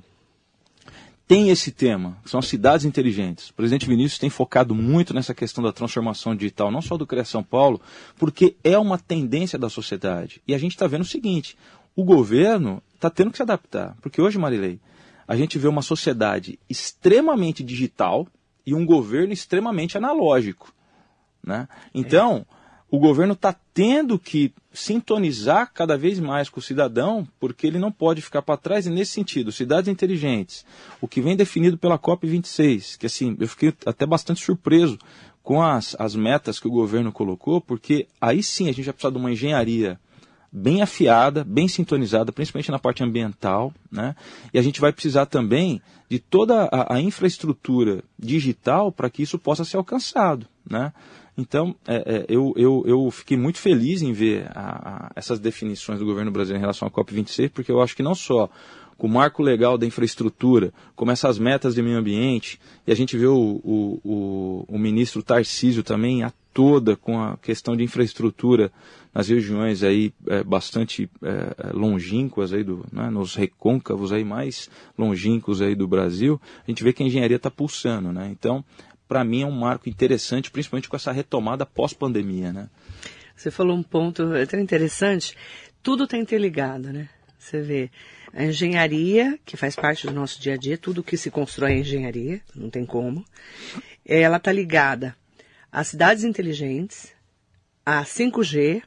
tem 1.27 1.49
esse 1.49 1.73
tema, 1.73 2.19
são 2.25 2.39
as 2.39 2.47
cidades 2.47 2.85
inteligentes. 2.85 3.49
O 3.49 3.55
presidente 3.55 3.87
Vinícius 3.87 4.19
tem 4.19 4.29
focado 4.29 4.75
muito 4.75 5.15
nessa 5.15 5.35
questão 5.35 5.65
da 5.65 5.73
transformação 5.73 6.37
digital, 6.37 6.71
não 6.71 6.83
só 6.83 6.97
do 6.97 7.07
CREA 7.07 7.25
São 7.25 7.43
Paulo, 7.43 7.81
porque 8.19 8.57
é 8.63 8.79
uma 8.79 8.99
tendência 8.99 9.59
da 9.59 9.71
sociedade. 9.71 10.43
E 10.47 10.55
a 10.55 10.59
gente 10.59 10.73
está 10.73 10.87
vendo 10.87 11.03
o 11.03 11.07
seguinte: 11.07 11.57
o 11.97 12.05
governo 12.05 12.83
está 12.95 13.09
tendo 13.09 13.31
que 13.31 13.39
se 13.39 13.43
adaptar. 13.43 13.97
Porque 14.03 14.21
hoje, 14.21 14.39
Marilei, 14.39 14.79
a 15.27 15.35
gente 15.35 15.59
vê 15.59 15.67
uma 15.67 15.83
sociedade 15.83 16.59
extremamente 16.69 17.63
digital 17.63 18.27
e 18.67 18.75
um 18.75 18.85
governo 18.85 19.33
extremamente 19.33 19.97
analógico. 19.97 20.75
Né? 21.43 21.69
Então, 21.95 22.39
é 22.41 22.64
o 22.95 22.99
governo 22.99 23.33
está 23.33 23.53
tendo 23.73 24.17
que 24.21 24.53
sintonizar 24.73 25.73
cada 25.75 25.99
vez 25.99 26.21
mais 26.21 26.49
com 26.49 26.61
o 26.61 26.63
cidadão, 26.63 27.27
porque 27.41 27.67
ele 27.67 27.77
não 27.77 27.91
pode 27.91 28.23
ficar 28.23 28.41
para 28.41 28.57
trás. 28.57 28.87
E 28.87 28.91
nesse 28.91 29.11
sentido, 29.11 29.51
cidades 29.51 29.89
inteligentes, 29.89 30.65
o 31.01 31.09
que 31.09 31.21
vem 31.21 31.35
definido 31.35 31.77
pela 31.77 31.99
COP26, 31.99 32.97
que 32.97 33.07
assim, 33.07 33.37
eu 33.41 33.49
fiquei 33.49 33.75
até 33.85 34.07
bastante 34.07 34.45
surpreso 34.45 34.97
com 35.43 35.61
as, 35.61 35.97
as 35.99 36.15
metas 36.15 36.61
que 36.61 36.69
o 36.69 36.71
governo 36.71 37.11
colocou, 37.11 37.61
porque 37.61 38.07
aí 38.21 38.45
sim 38.45 38.69
a 38.69 38.73
gente 38.73 38.85
vai 38.85 38.95
precisar 38.95 39.11
de 39.11 39.19
uma 39.19 39.33
engenharia 39.33 39.99
bem 40.53 40.81
afiada, 40.81 41.43
bem 41.43 41.67
sintonizada, 41.67 42.31
principalmente 42.31 42.71
na 42.71 42.79
parte 42.79 43.03
ambiental, 43.03 43.75
né? 43.91 44.15
E 44.53 44.59
a 44.59 44.63
gente 44.63 44.81
vai 44.81 44.93
precisar 44.93 45.27
também 45.27 45.83
de 46.09 46.21
toda 46.21 46.69
a, 46.71 46.95
a 46.95 47.01
infraestrutura 47.01 48.05
digital 48.17 48.93
para 48.93 49.11
que 49.11 49.21
isso 49.21 49.37
possa 49.37 49.65
ser 49.65 49.79
alcançado, 49.79 50.47
né? 50.65 50.93
Então, 51.37 51.75
é, 51.87 51.97
é, 51.97 52.27
eu, 52.29 52.55
eu, 52.57 52.85
eu 52.87 53.11
fiquei 53.11 53.37
muito 53.37 53.59
feliz 53.59 54.03
em 54.03 54.13
ver 54.13 54.47
a, 54.55 55.09
a, 55.09 55.11
essas 55.17 55.41
definições 55.41 55.99
do 55.99 56.05
governo 56.05 56.31
brasileiro 56.31 56.59
em 56.59 56.61
relação 56.61 56.87
à 56.87 56.91
COP26, 56.91 57.51
porque 57.53 57.73
eu 57.73 57.83
acho 57.83 57.97
que 57.97 58.03
não 58.03 58.15
só 58.15 58.49
com 58.97 59.09
o 59.09 59.11
marco 59.11 59.43
legal 59.43 59.77
da 59.77 59.85
infraestrutura, 59.85 60.73
como 60.95 61.11
essas 61.11 61.39
metas 61.39 61.75
de 61.75 61.83
meio 61.83 61.99
ambiente, 61.99 62.61
e 62.87 62.93
a 62.93 62.95
gente 62.95 63.17
vê 63.19 63.27
o, 63.27 63.61
o, 63.65 64.01
o, 64.05 64.65
o 64.69 64.79
ministro 64.79 65.23
Tarcísio 65.23 65.83
também 65.83 66.23
a 66.23 66.33
toda 66.53 66.95
com 66.95 67.21
a 67.21 67.37
questão 67.37 67.77
de 67.77 67.83
infraestrutura 67.83 68.71
nas 69.13 69.29
regiões 69.29 69.83
aí 69.83 70.13
é, 70.29 70.43
bastante 70.45 71.11
é, 71.21 71.73
longínquas 71.73 72.53
aí 72.53 72.63
do, 72.63 72.87
né, 72.93 73.11
nos 73.11 73.35
recôncavos 73.35 74.13
aí 74.13 74.25
mais 74.25 74.71
longínquos 74.97 75.61
aí 75.61 75.75
do 75.75 75.89
Brasil, 75.89 76.41
a 76.67 76.71
gente 76.71 76.85
vê 76.85 76.93
que 76.93 77.03
a 77.03 77.07
engenharia 77.07 77.37
está 77.37 77.51
pulsando, 77.51 78.13
né? 78.13 78.29
Então 78.31 78.65
para 79.09 79.25
mim 79.25 79.43
é 79.43 79.47
um 79.47 79.51
marco 79.51 79.89
interessante, 79.89 80.51
principalmente 80.51 80.89
com 80.89 80.97
essa 80.97 81.13
retomada 81.13 81.67
pós-pandemia, 81.67 82.53
né? 82.53 82.69
Você 83.37 83.51
falou 83.51 83.77
um 83.77 83.83
ponto 83.83 84.35
até 84.35 84.61
interessante. 84.61 85.37
Tudo 85.83 86.05
está 86.05 86.17
interligado, 86.17 86.93
né? 86.93 87.09
Você 87.39 87.61
vê 87.61 87.91
a 88.33 88.45
engenharia, 88.45 89.39
que 89.45 89.57
faz 89.57 89.77
parte 89.77 90.07
do 90.07 90.13
nosso 90.13 90.41
dia 90.41 90.55
a 90.55 90.57
dia, 90.57 90.79
tudo 90.79 91.03
que 91.03 91.17
se 91.17 91.31
constrói 91.31 91.73
é 91.73 91.79
engenharia, 91.79 92.41
não 92.55 92.71
tem 92.71 92.87
como. 92.87 93.25
Ela 94.05 94.39
está 94.39 94.51
ligada 94.51 95.15
às 95.71 95.89
cidades 95.89 96.25
inteligentes, 96.25 97.13
a 97.85 98.03
5G, 98.03 98.83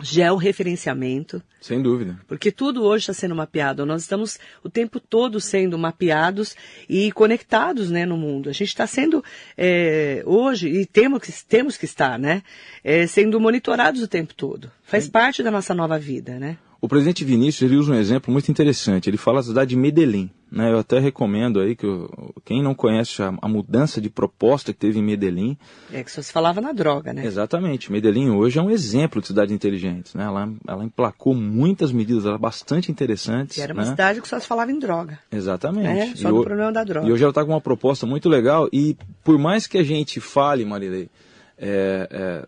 georreferenciamento. 0.00 1.42
Sem 1.60 1.82
dúvida. 1.82 2.18
Porque 2.26 2.52
tudo 2.52 2.84
hoje 2.84 3.02
está 3.02 3.12
sendo 3.12 3.34
mapeado. 3.34 3.84
Nós 3.84 4.02
estamos 4.02 4.38
o 4.62 4.70
tempo 4.70 5.00
todo 5.00 5.40
sendo 5.40 5.78
mapeados 5.78 6.54
e 6.88 7.10
conectados 7.12 7.90
né, 7.90 8.06
no 8.06 8.16
mundo. 8.16 8.48
A 8.48 8.52
gente 8.52 8.68
está 8.68 8.86
sendo 8.86 9.24
é, 9.56 10.22
hoje, 10.24 10.68
e 10.68 10.86
temos 10.86 11.20
que, 11.20 11.32
temos 11.44 11.76
que 11.76 11.84
estar, 11.84 12.18
né? 12.18 12.42
É, 12.84 13.06
sendo 13.06 13.40
monitorados 13.40 14.02
o 14.02 14.08
tempo 14.08 14.34
todo. 14.34 14.70
Faz 14.84 15.04
Sim. 15.04 15.10
parte 15.10 15.42
da 15.42 15.50
nossa 15.50 15.74
nova 15.74 15.98
vida, 15.98 16.38
né? 16.38 16.58
O 16.80 16.88
presidente 16.88 17.24
Vinícius 17.24 17.68
ele 17.68 17.78
usa 17.78 17.92
um 17.92 17.96
exemplo 17.96 18.32
muito 18.32 18.50
interessante. 18.50 19.10
Ele 19.10 19.16
fala 19.16 19.40
da 19.40 19.48
cidade 19.48 19.70
de 19.70 19.76
Medellín. 19.76 20.30
Né? 20.50 20.72
Eu 20.72 20.78
até 20.78 20.98
recomendo 20.98 21.60
aí 21.60 21.76
que 21.76 21.84
eu, 21.84 22.10
quem 22.44 22.62
não 22.62 22.74
conhece 22.74 23.22
a, 23.22 23.34
a, 23.40 23.48
mudança 23.48 24.00
de 24.00 24.08
proposta 24.08 24.72
que 24.72 24.78
teve 24.78 24.98
em 24.98 25.02
Medellín. 25.02 25.58
É 25.92 26.02
que 26.02 26.10
só 26.10 26.22
se 26.22 26.32
falava 26.32 26.60
na 26.60 26.72
droga, 26.72 27.12
né? 27.12 27.24
Exatamente. 27.24 27.92
Medellín 27.92 28.30
hoje 28.30 28.58
é 28.58 28.62
um 28.62 28.70
exemplo 28.70 29.20
de 29.20 29.26
cidade 29.26 29.52
inteligente. 29.52 30.16
Né? 30.16 30.24
Ela, 30.24 30.50
ela 30.66 30.84
emplacou 30.84 31.34
muitas 31.34 31.92
medidas 31.92 32.24
ela, 32.24 32.38
bastante 32.38 32.90
interessantes. 32.90 33.58
E 33.58 33.60
era 33.60 33.74
uma 33.74 33.82
né? 33.82 33.90
cidade 33.90 34.22
que 34.22 34.28
só 34.28 34.40
se 34.40 34.46
falava 34.46 34.72
em 34.72 34.78
droga. 34.78 35.18
Exatamente. 35.30 36.12
É, 36.12 36.16
só 36.16 36.30
o 36.30 36.42
problema 36.42 36.72
da 36.72 36.82
droga. 36.82 37.06
E 37.06 37.12
hoje 37.12 37.22
ela 37.22 37.30
está 37.30 37.44
com 37.44 37.52
uma 37.52 37.60
proposta 37.60 38.06
muito 38.06 38.28
legal. 38.28 38.68
E 38.72 38.96
por 39.22 39.38
mais 39.38 39.66
que 39.66 39.76
a 39.76 39.82
gente 39.82 40.18
fale, 40.18 40.64
Marilei, 40.64 41.10
é, 41.58 42.08
é, 42.10 42.46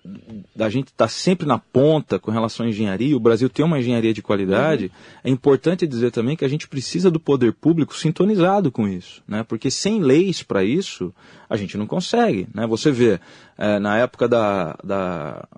da 0.55 0.69
gente 0.69 0.89
estar 0.89 1.07
tá 1.07 1.09
sempre 1.09 1.47
na 1.47 1.59
ponta 1.59 2.19
com 2.19 2.31
relação 2.31 2.65
à 2.65 2.69
engenharia, 2.69 3.17
o 3.17 3.21
Brasil 3.21 3.49
tem 3.49 3.65
uma 3.65 3.79
engenharia 3.79 4.15
de 4.15 4.23
qualidade, 4.23 4.85
uhum. 4.85 4.91
é 5.25 5.31
importante 5.31 5.87
dizer 5.87 6.13
também 6.13 6.37
que 6.37 6.45
a 6.45 6.49
gente 6.49 6.69
precisa 6.69 7.11
do 7.11 7.19
poder 7.19 7.53
público 7.53 7.97
sintonizado 7.97 8.71
com 8.71 8.87
isso, 8.87 9.23
né? 9.27 9.43
porque 9.43 9.71
sem 9.71 10.01
leis 10.01 10.43
para 10.43 10.63
isso, 10.63 11.13
a 11.49 11.57
gente 11.57 11.77
não 11.77 11.87
consegue. 11.87 12.47
Né? 12.55 12.67
Você 12.67 12.93
vê, 12.93 13.21
é, 13.59 13.79
na 13.79 13.99
época 13.99 14.29
da, 14.29 14.77
da 14.85 15.49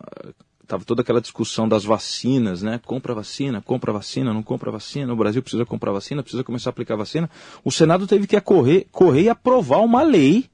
estava 0.62 0.84
toda 0.84 1.02
aquela 1.02 1.20
discussão 1.20 1.68
das 1.68 1.84
vacinas, 1.84 2.62
né? 2.62 2.80
Compra 2.86 3.12
vacina, 3.14 3.60
compra 3.60 3.92
vacina, 3.92 4.32
não 4.32 4.42
compra 4.42 4.70
vacina. 4.70 5.12
O 5.12 5.16
Brasil 5.16 5.42
precisa 5.42 5.66
comprar 5.66 5.92
vacina, 5.92 6.22
precisa 6.22 6.42
começar 6.42 6.70
a 6.70 6.72
aplicar 6.72 6.96
vacina. 6.96 7.28
O 7.62 7.70
Senado 7.70 8.06
teve 8.06 8.26
que 8.26 8.40
correr, 8.40 8.86
correr 8.90 9.24
e 9.24 9.28
aprovar 9.28 9.80
uma 9.80 10.02
lei 10.02 10.46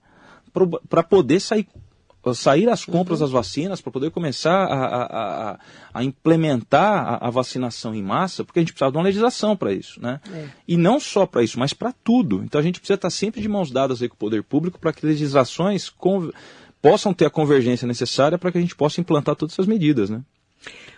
para 0.89 1.05
poder 1.05 1.39
sair 1.39 1.69
sair 2.35 2.69
as 2.69 2.85
compras 2.85 3.21
uhum. 3.21 3.27
das 3.27 3.33
vacinas 3.33 3.81
para 3.81 3.93
poder 3.93 4.11
começar 4.11 4.65
a, 4.65 4.85
a, 4.85 5.03
a, 5.53 5.59
a 5.95 6.05
implementar 6.05 7.19
a, 7.21 7.31
vacinação 7.31 7.95
em 7.95 8.03
massa, 8.03 8.45
porque 8.45 8.59
a 8.59 8.63
gente 8.63 8.73
precisava 8.73 8.93
de 8.93 8.99
uma 8.99 9.05
legislação 9.05 9.57
para 9.57 9.73
isso, 9.73 10.01
né? 10.01 10.21
É. 10.33 10.47
E 10.67 10.77
não 10.77 10.99
só 10.99 11.27
para 11.27 11.43
isso, 11.43 11.59
mas 11.59 11.73
para 11.73 11.93
tudo. 11.93 12.43
Então 12.45 12.61
a 12.61 12.65
gente 12.65 12.81
precisa 12.81 12.97
estar 12.97 13.11
sempre 13.11 13.41
de 13.41 13.49
mãos 13.49 13.71
dadas 13.71 14.03
aí 14.03 14.09
com 14.09 14.15
o 14.15 14.19
poder 14.19 14.43
público 14.43 14.79
para 14.79 14.93
que 14.93 15.05
legislações 15.07 15.93
possam 16.81 17.13
ter 17.13 17.27
a 17.27 17.31
convergência 17.31 17.87
necessária 17.87 18.39
para 18.39 18.53
que 18.53 18.59
a 18.59 18.61
gente 18.61 18.77
possa 18.77 19.01
implantar 19.01 19.37
todas 19.37 19.55
essas 19.55 19.67
medidas, 19.67 20.11
né? 20.11 20.23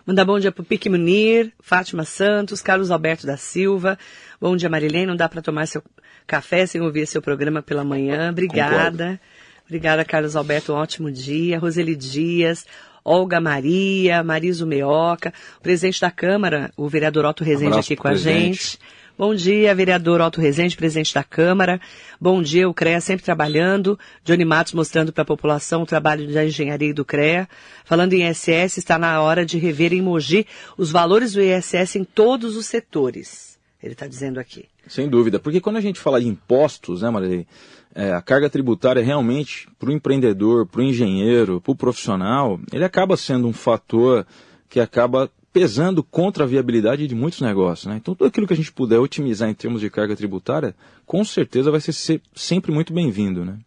Mandar 0.06 0.24
bom 0.24 0.38
dia 0.38 0.50
para 0.50 0.62
o 0.62 0.64
Pique 0.64 0.88
Munir, 0.88 1.52
Fátima 1.60 2.04
Santos, 2.04 2.62
Carlos 2.62 2.90
Alberto 2.90 3.26
da 3.26 3.36
Silva. 3.36 3.98
Bom 4.40 4.56
dia, 4.56 4.68
Marilene. 4.68 5.06
Não 5.06 5.16
dá 5.16 5.28
para 5.28 5.42
tomar 5.42 5.66
seu 5.66 5.82
café 6.26 6.66
sem 6.66 6.80
ouvir 6.80 7.06
seu 7.06 7.20
programa 7.20 7.62
pela 7.62 7.84
manhã. 7.84 8.30
Obrigada. 8.30 8.90
Concordo. 8.90 9.20
Obrigada, 9.70 10.04
Carlos 10.04 10.34
Alberto. 10.34 10.72
Um 10.72 10.76
ótimo 10.76 11.12
dia. 11.12 11.56
Roseli 11.56 11.94
Dias, 11.94 12.66
Olga 13.04 13.40
Maria, 13.40 14.20
Mariso 14.20 14.66
Meoca, 14.66 15.32
presidente 15.62 16.00
da 16.00 16.10
Câmara, 16.10 16.72
o 16.76 16.88
vereador 16.88 17.24
Otto 17.24 17.44
Rezende 17.44 17.78
aqui 17.78 17.94
com 17.94 18.08
a 18.08 18.16
gente. 18.16 18.80
Bom 19.16 19.32
dia, 19.32 19.72
vereador 19.72 20.20
Otto 20.20 20.40
Rezende, 20.40 20.76
presidente 20.76 21.14
da 21.14 21.22
Câmara. 21.22 21.80
Bom 22.20 22.42
dia, 22.42 22.68
o 22.68 22.74
CREA 22.74 23.00
sempre 23.00 23.24
trabalhando. 23.24 23.96
Johnny 24.24 24.44
Matos 24.44 24.72
mostrando 24.72 25.12
para 25.12 25.22
a 25.22 25.26
população 25.26 25.82
o 25.82 25.86
trabalho 25.86 26.26
da 26.32 26.44
engenharia 26.44 26.92
do 26.92 27.04
CREA. 27.04 27.48
Falando 27.84 28.12
em 28.14 28.28
ISS, 28.28 28.76
está 28.76 28.98
na 28.98 29.22
hora 29.22 29.46
de 29.46 29.56
rever 29.56 29.92
em 29.92 30.02
Mogi 30.02 30.44
os 30.76 30.90
valores 30.90 31.32
do 31.32 31.40
ISS 31.40 31.94
em 31.94 32.02
todos 32.02 32.56
os 32.56 32.66
setores. 32.66 33.56
ele 33.80 33.92
está 33.92 34.08
dizendo 34.08 34.40
aqui. 34.40 34.66
Sem 34.90 35.08
dúvida, 35.08 35.38
porque 35.38 35.60
quando 35.60 35.76
a 35.76 35.80
gente 35.80 36.00
fala 36.00 36.20
de 36.20 36.26
impostos, 36.26 37.02
né, 37.02 37.10
Marilei, 37.10 37.46
é, 37.94 38.12
a 38.12 38.20
carga 38.20 38.50
tributária 38.50 39.00
realmente, 39.00 39.68
para 39.78 39.88
o 39.88 39.92
empreendedor, 39.92 40.66
para 40.66 40.80
o 40.80 40.82
engenheiro, 40.82 41.60
para 41.60 41.70
o 41.70 41.76
profissional, 41.76 42.58
ele 42.72 42.84
acaba 42.84 43.16
sendo 43.16 43.46
um 43.46 43.52
fator 43.52 44.26
que 44.68 44.80
acaba 44.80 45.30
pesando 45.52 46.02
contra 46.02 46.42
a 46.42 46.46
viabilidade 46.46 47.06
de 47.06 47.14
muitos 47.14 47.40
negócios. 47.40 47.86
Né? 47.86 47.98
Então, 47.98 48.16
tudo 48.16 48.26
aquilo 48.26 48.48
que 48.48 48.52
a 48.52 48.56
gente 48.56 48.72
puder 48.72 48.98
otimizar 48.98 49.48
em 49.48 49.54
termos 49.54 49.80
de 49.80 49.88
carga 49.88 50.16
tributária, 50.16 50.74
com 51.06 51.24
certeza 51.24 51.70
vai 51.70 51.80
ser 51.80 52.20
sempre 52.34 52.72
muito 52.72 52.92
bem-vindo. 52.92 53.44
Né? 53.44 53.58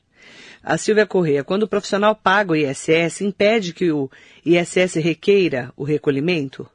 A 0.62 0.77
Silvia 0.77 1.05
Correia, 1.05 1.41
quando 1.41 1.63
o 1.63 1.69
profissional 1.69 2.13
paga 2.13 2.51
o 2.51 2.55
ISS, 2.57 3.21
impede 3.21 3.71
que 3.71 3.89
o 3.93 4.12
ISS 4.45 4.95
requeira 4.95 5.71
o 5.77 5.86
recolhimento? 5.86 6.67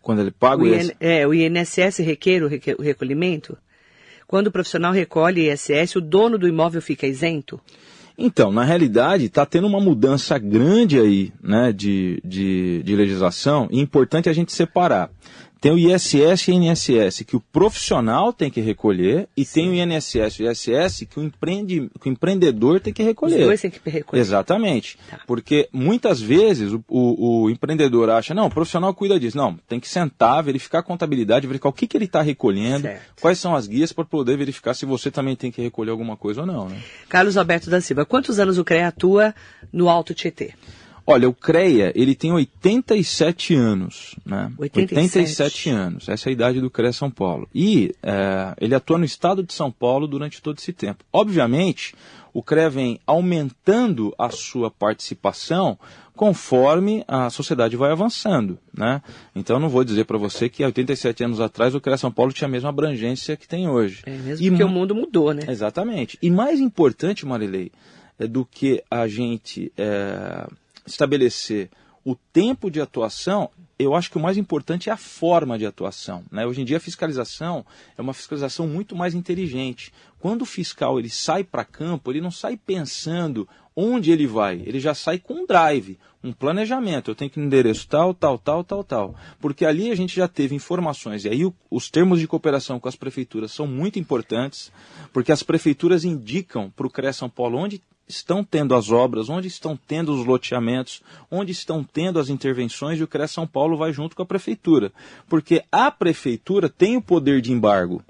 Quando 0.00 0.20
ele 0.20 0.30
paga 0.30 0.62
o, 0.62 0.64
o 0.64 0.68
ISS? 0.72 0.92
É, 1.00 1.26
o 1.26 1.34
INSS 1.34 1.98
requer 1.98 2.44
o, 2.44 2.46
requer 2.46 2.76
o 2.78 2.82
recolhimento? 2.82 3.58
Quando 4.26 4.48
o 4.48 4.52
profissional 4.52 4.92
recolhe 4.92 5.50
ISS, 5.50 5.96
o 5.96 6.00
dono 6.00 6.38
do 6.38 6.48
imóvel 6.48 6.80
fica 6.80 7.06
isento? 7.06 7.60
Então, 8.16 8.52
na 8.52 8.64
realidade, 8.64 9.24
está 9.24 9.44
tendo 9.44 9.66
uma 9.66 9.80
mudança 9.80 10.38
grande 10.38 11.00
aí 11.00 11.32
né, 11.42 11.72
de, 11.72 12.20
de, 12.24 12.82
de 12.84 12.94
legislação 12.94 13.68
e 13.70 13.80
é 13.80 13.82
importante 13.82 14.28
a 14.28 14.32
gente 14.32 14.52
separar. 14.52 15.10
Tem 15.64 15.72
o 15.72 15.78
ISS 15.78 16.48
e 16.48 16.50
o 16.50 16.54
INSS 16.62 17.22
que 17.26 17.34
o 17.34 17.40
profissional 17.40 18.34
tem 18.34 18.50
que 18.50 18.60
recolher 18.60 19.26
e 19.34 19.46
Sim. 19.46 19.54
tem 19.54 19.70
o 19.70 19.94
INSS 19.94 20.38
e 20.38 20.42
o 20.42 20.50
ISS 20.50 21.06
que 21.08 21.18
o, 21.18 21.22
empreende, 21.22 21.90
que 22.02 22.06
o 22.10 22.12
empreendedor 22.12 22.80
tem 22.80 22.92
que 22.92 23.02
recolher. 23.02 23.40
Os 23.40 23.46
dois 23.46 23.62
tem 23.62 23.70
que 23.70 23.88
recolher. 23.88 24.20
Exatamente. 24.20 24.98
Tá. 25.10 25.20
Porque 25.26 25.66
muitas 25.72 26.20
vezes 26.20 26.70
o, 26.70 26.84
o, 26.86 27.44
o, 27.44 27.50
empreendedor 27.50 28.10
acha, 28.10 28.34
não, 28.34 28.48
o 28.48 28.50
profissional 28.50 28.92
cuida 28.92 29.18
disso. 29.18 29.38
Não, 29.38 29.58
tem 29.66 29.80
que 29.80 29.88
sentar, 29.88 30.42
verificar 30.42 30.80
a 30.80 30.82
contabilidade, 30.82 31.46
verificar 31.46 31.70
o 31.70 31.72
que, 31.72 31.86
que 31.86 31.96
ele 31.96 32.04
está 32.04 32.20
recolhendo, 32.20 32.82
certo. 32.82 33.22
quais 33.22 33.38
são 33.38 33.56
as 33.56 33.66
guias 33.66 33.90
para 33.90 34.04
poder 34.04 34.36
verificar 34.36 34.74
se 34.74 34.84
você 34.84 35.10
também 35.10 35.34
tem 35.34 35.50
que 35.50 35.62
recolher 35.62 35.92
alguma 35.92 36.14
coisa 36.14 36.42
ou 36.42 36.46
não. 36.46 36.68
Né? 36.68 36.78
Carlos 37.08 37.38
Alberto 37.38 37.70
da 37.70 37.80
Silva, 37.80 38.04
quantos 38.04 38.38
anos 38.38 38.58
o 38.58 38.64
CREA 38.64 38.88
atua 38.88 39.34
no 39.72 39.88
Alto 39.88 40.12
Tietê? 40.12 40.52
Olha, 41.06 41.28
o 41.28 41.34
CREA, 41.34 41.92
ele 41.94 42.14
tem 42.14 42.32
87 42.32 43.54
anos, 43.54 44.16
né? 44.24 44.50
87. 44.56 45.18
87 45.18 45.70
anos, 45.70 46.08
essa 46.08 46.28
é 46.28 46.30
a 46.30 46.32
idade 46.32 46.60
do 46.60 46.70
CREA 46.70 46.92
São 46.92 47.10
Paulo. 47.10 47.46
E 47.54 47.94
é, 48.02 48.54
ele 48.58 48.74
atua 48.74 48.96
no 48.96 49.04
estado 49.04 49.42
de 49.42 49.52
São 49.52 49.70
Paulo 49.70 50.06
durante 50.06 50.40
todo 50.40 50.58
esse 50.58 50.72
tempo. 50.72 51.04
Obviamente, 51.12 51.94
o 52.32 52.42
CREA 52.42 52.70
vem 52.70 53.00
aumentando 53.06 54.14
a 54.18 54.30
sua 54.30 54.70
participação 54.70 55.78
conforme 56.16 57.04
a 57.06 57.28
sociedade 57.28 57.76
vai 57.76 57.90
avançando, 57.90 58.58
né? 58.72 59.02
Então 59.34 59.58
não 59.58 59.68
vou 59.68 59.84
dizer 59.84 60.04
para 60.04 60.16
você 60.16 60.48
que 60.48 60.62
há 60.62 60.66
87 60.66 61.24
anos 61.24 61.40
atrás 61.40 61.74
o 61.74 61.80
CREA 61.80 61.98
São 61.98 62.10
Paulo 62.10 62.32
tinha 62.32 62.48
a 62.48 62.50
mesma 62.50 62.70
abrangência 62.70 63.36
que 63.36 63.48
tem 63.48 63.68
hoje. 63.68 64.02
É 64.06 64.16
mesmo 64.16 64.46
e 64.46 64.48
porque 64.48 64.64
o 64.64 64.68
mundo 64.68 64.94
mudou, 64.94 65.34
né? 65.34 65.42
Exatamente. 65.48 66.16
E 66.22 66.30
mais 66.30 66.60
importante, 66.60 67.26
Marilei, 67.26 67.70
é 68.18 68.26
do 68.26 68.44
que 68.44 68.82
a 68.90 69.06
gente... 69.06 69.70
É, 69.76 70.46
estabelecer 70.86 71.70
o 72.04 72.14
tempo 72.14 72.70
de 72.70 72.80
atuação, 72.80 73.50
eu 73.78 73.94
acho 73.94 74.10
que 74.10 74.18
o 74.18 74.20
mais 74.20 74.36
importante 74.36 74.90
é 74.90 74.92
a 74.92 74.96
forma 74.96 75.58
de 75.58 75.64
atuação. 75.64 76.22
Né? 76.30 76.46
Hoje 76.46 76.60
em 76.60 76.64
dia 76.64 76.76
a 76.76 76.80
fiscalização 76.80 77.64
é 77.96 78.02
uma 78.02 78.12
fiscalização 78.12 78.66
muito 78.66 78.94
mais 78.94 79.14
inteligente. 79.14 79.92
Quando 80.18 80.42
o 80.42 80.46
fiscal 80.46 80.98
ele 80.98 81.08
sai 81.08 81.42
para 81.42 81.64
campo, 81.64 82.12
ele 82.12 82.20
não 82.20 82.30
sai 82.30 82.56
pensando 82.56 83.48
onde 83.74 84.12
ele 84.12 84.26
vai, 84.26 84.62
ele 84.64 84.78
já 84.78 84.94
sai 84.94 85.18
com 85.18 85.34
um 85.34 85.46
drive, 85.46 85.98
um 86.22 86.32
planejamento. 86.32 87.10
Eu 87.10 87.14
tenho 87.14 87.30
que 87.30 87.40
endereço 87.40 87.88
tal, 87.88 88.14
tal, 88.14 88.38
tal, 88.38 88.62
tal, 88.62 88.84
tal. 88.84 89.14
Porque 89.40 89.66
ali 89.66 89.90
a 89.90 89.94
gente 89.94 90.14
já 90.14 90.28
teve 90.28 90.54
informações. 90.54 91.24
E 91.24 91.28
aí 91.28 91.44
o, 91.44 91.52
os 91.70 91.90
termos 91.90 92.20
de 92.20 92.28
cooperação 92.28 92.78
com 92.78 92.88
as 92.88 92.96
prefeituras 92.96 93.50
são 93.50 93.66
muito 93.66 93.98
importantes, 93.98 94.70
porque 95.12 95.32
as 95.32 95.42
prefeituras 95.42 96.04
indicam 96.04 96.70
para 96.70 96.86
o 96.86 96.90
CREA 96.90 97.12
São 97.12 97.28
Paulo 97.28 97.58
onde 97.58 97.82
estão 98.06 98.44
tendo 98.44 98.74
as 98.74 98.90
obras, 98.90 99.28
onde 99.28 99.48
estão 99.48 99.76
tendo 99.76 100.12
os 100.12 100.26
loteamentos, 100.26 101.02
onde 101.30 101.52
estão 101.52 101.82
tendo 101.82 102.18
as 102.18 102.28
intervenções, 102.28 102.98
e 102.98 103.02
o 103.02 103.08
CREA 103.08 103.28
São 103.28 103.46
Paulo 103.46 103.76
vai 103.76 103.92
junto 103.92 104.14
com 104.14 104.22
a 104.22 104.26
prefeitura. 104.26 104.92
Porque 105.28 105.62
a 105.72 105.90
prefeitura 105.90 106.68
tem 106.68 106.96
o 106.96 107.02
poder 107.02 107.40
de 107.40 107.52
embargo. 107.52 108.02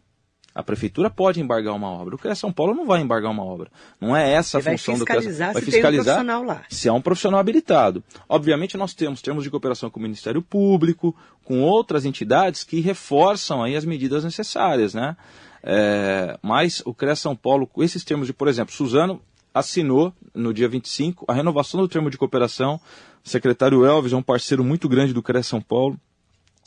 A 0.54 0.62
prefeitura 0.62 1.11
pode 1.11 1.40
embargar 1.40 1.74
uma 1.74 1.88
obra. 1.88 2.14
O 2.14 2.18
CREA 2.18 2.37
São 2.37 2.52
Paulo 2.52 2.74
não 2.74 2.87
vai 2.87 3.00
embargar 3.00 3.30
uma 3.30 3.44
obra. 3.44 3.68
Não 4.00 4.16
é 4.16 4.33
essa 4.33 4.59
a 4.59 4.62
função 4.62 4.96
do 4.96 5.04
CREA. 5.04 5.52
Vai 5.52 5.62
fiscalizar 5.62 6.24
um 6.24 6.46
lá. 6.46 6.62
se 6.68 6.88
há 6.88 6.92
um 6.92 7.00
profissional 7.00 7.40
habilitado. 7.40 8.04
Obviamente 8.28 8.76
nós 8.76 8.94
temos 8.94 9.20
termos 9.20 9.42
de 9.42 9.50
cooperação 9.50 9.90
com 9.90 9.98
o 9.98 10.02
Ministério 10.02 10.40
Público, 10.40 11.14
com 11.44 11.61
outras 11.61 12.04
entidades 12.04 12.62
que 12.62 12.80
reforçam 12.80 13.64
aí 13.64 13.74
as 13.74 13.85
medidas 13.85 14.22
necessárias, 14.22 14.94
né? 14.94 15.16
É, 15.61 16.38
mas 16.40 16.83
o 16.85 16.94
CREA 16.94 17.16
São 17.16 17.35
Paulo, 17.35 17.66
com 17.66 17.83
esses 17.83 18.04
termos 18.04 18.28
de, 18.28 18.33
por 18.33 18.46
exemplo, 18.46 18.72
Suzano 18.72 19.20
assinou 19.55 20.12
no 20.35 20.53
dia 20.53 20.69
25 20.69 21.25
a 21.29 21.33
renovação 21.33 21.81
do 21.81 21.88
termo 21.88 22.11
de 22.11 22.19
cooperação. 22.19 22.81
O 23.25 23.29
secretário 23.29 23.85
Elvis 23.85 24.12
é 24.12 24.17
um 24.17 24.23
parceiro 24.23 24.64
muito 24.64 24.88
grande 24.88 25.12
do 25.12 25.23
CREA 25.23 25.45
São 25.45 25.61
Paulo. 25.61 25.99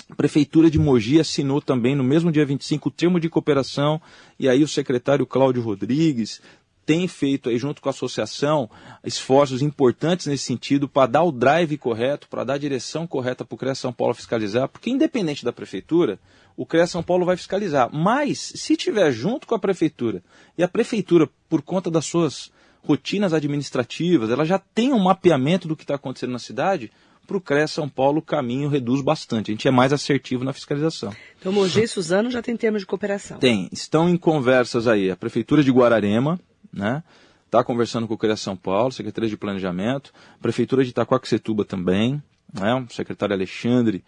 A 0.10 0.15
Prefeitura 0.15 0.71
de 0.71 0.80
Mogi 0.80 1.19
assinou 1.19 1.62
também 1.62 1.93
no 1.93 2.04
mesmo 2.04 2.32
dia 2.32 2.45
25 2.45 2.88
o 2.88 2.91
termo 2.91 3.19
de 3.19 3.30
cooperação 3.30 4.02
e 4.39 4.47
aí 4.47 4.63
o 4.63 4.67
secretário 4.67 5.26
Cláudio 5.26 5.62
Rodrigues 5.62 6.41
tem 6.86 7.06
feito 7.06 7.50
aí 7.50 7.58
junto 7.58 7.82
com 7.82 7.89
a 7.89 7.91
associação 7.91 8.69
esforços 9.04 9.62
importantes 9.62 10.26
nesse 10.26 10.45
sentido 10.45 10.88
para 10.88 11.06
dar 11.06 11.23
o 11.23 11.34
drive 11.34 11.78
correto, 11.78 12.30
para 12.30 12.45
dar 12.45 12.54
a 12.54 12.58
direção 12.58 13.06
correta 13.06 13.43
para 13.43 13.54
o 13.54 13.58
CREA 13.58 13.76
São 13.76 13.91
Paulo 13.91 14.13
fiscalizar, 14.13 14.69
porque 14.69 14.89
independente 14.89 15.43
da 15.43 15.52
prefeitura, 15.52 16.17
o 16.56 16.65
CREA 16.65 16.88
São 16.88 17.04
Paulo 17.04 17.26
vai 17.26 17.36
fiscalizar. 17.36 17.93
Mas 17.93 18.54
se 18.56 18.78
tiver 18.78 19.12
junto 19.12 19.45
com 19.45 19.54
a 19.54 19.60
prefeitura 19.60 20.23
e 20.58 20.63
a 20.63 20.67
prefeitura, 20.69 21.30
por 21.50 21.62
conta 21.62 21.91
das 21.91 22.06
suas 22.06 22.50
rotinas 22.88 23.34
administrativas, 23.34 24.30
ela 24.30 24.45
já 24.45 24.58
tem 24.58 24.93
um 24.93 25.00
mapeamento 25.00 25.67
do 25.67 25.76
que 25.76 25.84
está 25.84 25.95
acontecendo 25.95 26.32
na 26.32 26.39
cidade, 26.39 26.89
para 27.28 27.36
o 27.36 27.41
CREA 27.41 27.67
São 27.67 27.89
Paulo 27.89 28.19
o 28.19 28.21
caminho 28.21 28.69
reduz 28.69 29.02
bastante. 29.02 29.52
A 29.52 29.54
gente 29.54 29.67
é 29.67 29.71
mais 29.71 29.91
assertivo 29.91 30.45
na 30.45 30.54
fiscalização. 30.54 31.13
Então, 31.38 31.52
Mogi 31.52 31.82
e 31.82 31.88
Suzano 31.88 32.32
já 32.32 32.41
tem 32.41 32.56
termos 32.56 32.84
de 32.84 32.86
cooperação. 32.86 33.38
Tem. 33.38 33.67
Estão 33.69 34.08
em 34.08 34.15
conversas 34.15 34.88
aí 34.88 35.12
a 35.12 35.15
Prefeitura 35.17 35.62
de 35.62 35.69
Guararema, 35.69 36.39
né? 36.71 37.04
Está 37.45 37.62
conversando 37.63 38.08
com 38.08 38.13
o 38.13 38.17
CREA 38.17 38.38
São 38.38 38.56
Paulo, 38.56 38.93
Secretaria 38.93 39.30
de 39.30 39.36
Planejamento, 39.36 40.13
Prefeitura 40.41 40.84
de 40.84 40.91
Itacoaxetuba 40.91 41.65
também, 41.65 42.21
né? 42.54 42.73
o 42.76 42.93
secretário 42.93 43.36
Alexandre 43.36 44.04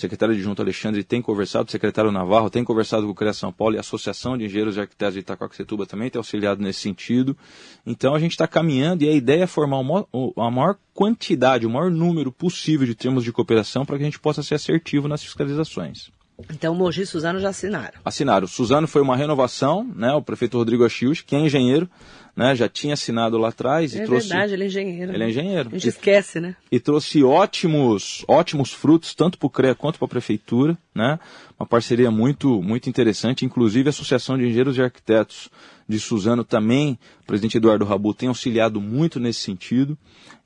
o 0.00 0.08
secretário 0.08 0.34
adjunto 0.34 0.62
Alexandre 0.62 1.04
tem 1.04 1.20
conversado, 1.20 1.68
o 1.68 1.70
secretário 1.70 2.10
Navarro 2.10 2.48
tem 2.48 2.64
conversado 2.64 3.04
com 3.04 3.12
o 3.12 3.14
CREA 3.14 3.34
São 3.34 3.52
Paulo 3.52 3.74
e 3.74 3.76
a 3.76 3.80
Associação 3.80 4.36
de 4.36 4.46
Engenheiros 4.46 4.76
e 4.76 4.80
Arquitetos 4.80 5.14
de 5.14 5.20
Itacoaxetuba 5.20 5.84
também 5.84 6.08
tem 6.08 6.18
auxiliado 6.18 6.62
nesse 6.62 6.80
sentido. 6.80 7.36
Então 7.84 8.14
a 8.14 8.18
gente 8.18 8.32
está 8.32 8.48
caminhando 8.48 9.04
e 9.04 9.08
a 9.08 9.12
ideia 9.12 9.44
é 9.44 9.46
formar 9.46 9.78
a 9.78 10.50
maior 10.50 10.76
quantidade, 10.94 11.66
o 11.66 11.70
maior 11.70 11.90
número 11.90 12.32
possível 12.32 12.86
de 12.86 12.94
termos 12.94 13.24
de 13.24 13.30
cooperação 13.30 13.84
para 13.84 13.98
que 13.98 14.02
a 14.02 14.06
gente 14.06 14.18
possa 14.18 14.42
ser 14.42 14.54
assertivo 14.54 15.06
nas 15.06 15.22
fiscalizações. 15.22 16.10
Então, 16.52 16.74
Mogi 16.74 17.02
e 17.02 17.06
Suzano 17.06 17.40
já 17.40 17.50
assinaram. 17.50 17.98
Assinaram. 18.04 18.46
Suzano 18.46 18.86
foi 18.86 19.02
uma 19.02 19.16
renovação, 19.16 19.84
né? 19.94 20.12
O 20.12 20.22
prefeito 20.22 20.56
Rodrigo 20.56 20.84
Achius, 20.84 21.20
que 21.20 21.34
é 21.34 21.40
engenheiro, 21.40 21.88
né? 22.36 22.54
Já 22.54 22.68
tinha 22.68 22.94
assinado 22.94 23.36
lá 23.36 23.48
atrás 23.48 23.94
é 23.94 24.02
e 24.02 24.04
trouxe. 24.06 24.28
verdade, 24.28 24.54
ele 24.54 24.64
é 24.64 24.66
engenheiro. 24.66 25.12
Ele 25.12 25.24
é 25.24 25.28
engenheiro. 25.28 25.68
A 25.68 25.72
gente 25.72 25.86
e, 25.86 25.88
esquece, 25.88 26.40
né? 26.40 26.56
E 26.70 26.80
trouxe 26.80 27.22
ótimos, 27.22 28.24
ótimos 28.28 28.72
frutos 28.72 29.14
tanto 29.14 29.38
para 29.38 29.46
o 29.46 29.50
CREA 29.50 29.74
quanto 29.74 29.98
para 29.98 30.06
a 30.06 30.08
prefeitura, 30.08 30.78
né? 30.94 31.18
Uma 31.58 31.66
parceria 31.66 32.10
muito, 32.10 32.62
muito 32.62 32.88
interessante. 32.88 33.44
Inclusive 33.44 33.88
a 33.88 33.90
Associação 33.90 34.38
de 34.38 34.44
Engenheiros 34.44 34.76
e 34.76 34.82
Arquitetos 34.82 35.50
de 35.88 35.98
Suzano 35.98 36.44
também, 36.44 36.98
o 37.22 37.26
presidente 37.26 37.56
Eduardo 37.56 37.84
Rabu 37.84 38.14
tem 38.14 38.28
auxiliado 38.28 38.80
muito 38.80 39.18
nesse 39.18 39.40
sentido. 39.40 39.98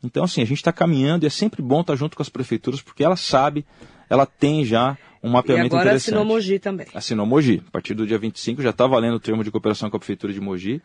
Então, 0.02 0.24
assim, 0.24 0.40
a 0.40 0.44
gente 0.44 0.58
está 0.58 0.72
caminhando 0.72 1.24
e 1.24 1.26
é 1.26 1.30
sempre 1.30 1.62
bom 1.62 1.82
estar 1.82 1.92
tá 1.92 1.96
junto 1.96 2.16
com 2.16 2.22
as 2.22 2.28
prefeituras 2.28 2.80
porque 2.80 3.04
ela 3.04 3.16
sabe, 3.16 3.64
ela 4.08 4.26
tem 4.26 4.64
já 4.64 4.96
um 5.24 5.30
mapeamento 5.30 5.66
e 5.66 5.68
agora 5.68 5.84
interessante. 5.84 6.14
assinou 6.14 6.24
Mogi 6.26 6.58
também. 6.58 6.86
Assinou 6.92 7.24
Mogi. 7.24 7.62
A 7.66 7.70
partir 7.70 7.94
do 7.94 8.06
dia 8.06 8.18
25 8.18 8.60
já 8.60 8.70
está 8.70 8.86
valendo 8.86 9.14
o 9.14 9.20
termo 9.20 9.42
de 9.42 9.50
cooperação 9.50 9.88
com 9.88 9.96
a 9.96 9.98
Prefeitura 9.98 10.34
de 10.34 10.40
Mogi. 10.40 10.82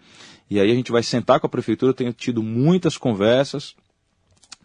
E 0.50 0.62
aí 0.62 0.72
a 0.72 0.74
gente 0.74 0.94
vai 0.94 1.04
sentar 1.04 1.42
com 1.42 1.46
a 1.46 1.50
Prefeitura, 1.50 1.94
tenho 1.94 2.14
tido 2.14 2.42
muitas 2.42 2.98
conversas 2.98 3.76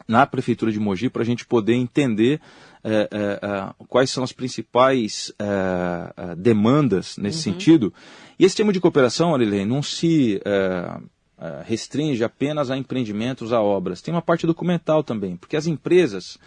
na 0.06 0.24
Prefeitura 0.26 0.70
de 0.70 0.78
Mogi 0.78 1.10
para 1.10 1.22
a 1.22 1.24
gente 1.24 1.44
poder 1.44 1.74
entender 1.74 2.40
é, 2.84 3.08
é, 3.10 3.84
quais 3.88 4.10
são 4.10 4.22
as 4.22 4.30
principais 4.30 5.32
é, 5.40 6.36
demandas 6.36 7.16
nesse 7.18 7.48
uhum. 7.48 7.54
sentido. 7.54 7.94
E 8.38 8.44
esse 8.44 8.54
termo 8.54 8.72
de 8.72 8.80
cooperação, 8.80 9.34
Arilene, 9.34 9.64
não 9.64 9.82
se 9.82 10.40
restringe 11.64 12.22
apenas 12.22 12.70
a 12.70 12.76
empreendimentos, 12.76 13.52
a 13.52 13.60
obras. 13.60 14.00
Tem 14.00 14.14
uma 14.14 14.22
parte 14.22 14.46
documental 14.46 15.02
também, 15.02 15.36
porque 15.36 15.56
as 15.56 15.66
empresas 15.66 16.38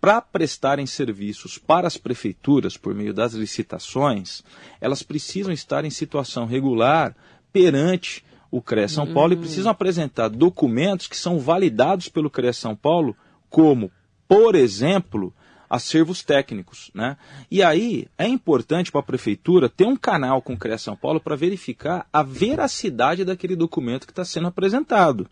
para 0.00 0.20
prestarem 0.20 0.86
serviços 0.86 1.58
para 1.58 1.86
as 1.86 1.96
prefeituras 1.96 2.76
por 2.76 2.94
meio 2.94 3.12
das 3.12 3.34
licitações, 3.34 4.42
elas 4.80 5.02
precisam 5.02 5.52
estar 5.52 5.84
em 5.84 5.90
situação 5.90 6.46
regular 6.46 7.14
perante 7.52 8.24
o 8.50 8.60
CREA 8.62 8.88
São 8.88 9.04
uhum. 9.04 9.14
Paulo 9.14 9.32
e 9.34 9.36
precisam 9.36 9.70
apresentar 9.70 10.28
documentos 10.28 11.06
que 11.06 11.16
são 11.16 11.38
validados 11.38 12.08
pelo 12.08 12.30
CREA 12.30 12.52
São 12.52 12.74
Paulo, 12.74 13.14
como, 13.48 13.92
por 14.26 14.54
exemplo, 14.54 15.32
acervos 15.70 16.24
técnicos. 16.24 16.90
Né? 16.92 17.16
E 17.48 17.62
aí 17.62 18.08
é 18.18 18.26
importante 18.26 18.90
para 18.90 19.00
a 19.00 19.04
prefeitura 19.04 19.68
ter 19.68 19.86
um 19.86 19.96
canal 19.96 20.42
com 20.42 20.54
o 20.54 20.58
CREA 20.58 20.76
São 20.76 20.96
Paulo 20.96 21.20
para 21.20 21.36
verificar 21.36 22.06
a 22.12 22.24
veracidade 22.24 23.24
daquele 23.24 23.54
documento 23.54 24.06
que 24.06 24.12
está 24.12 24.24
sendo 24.24 24.48
apresentado. 24.48 25.28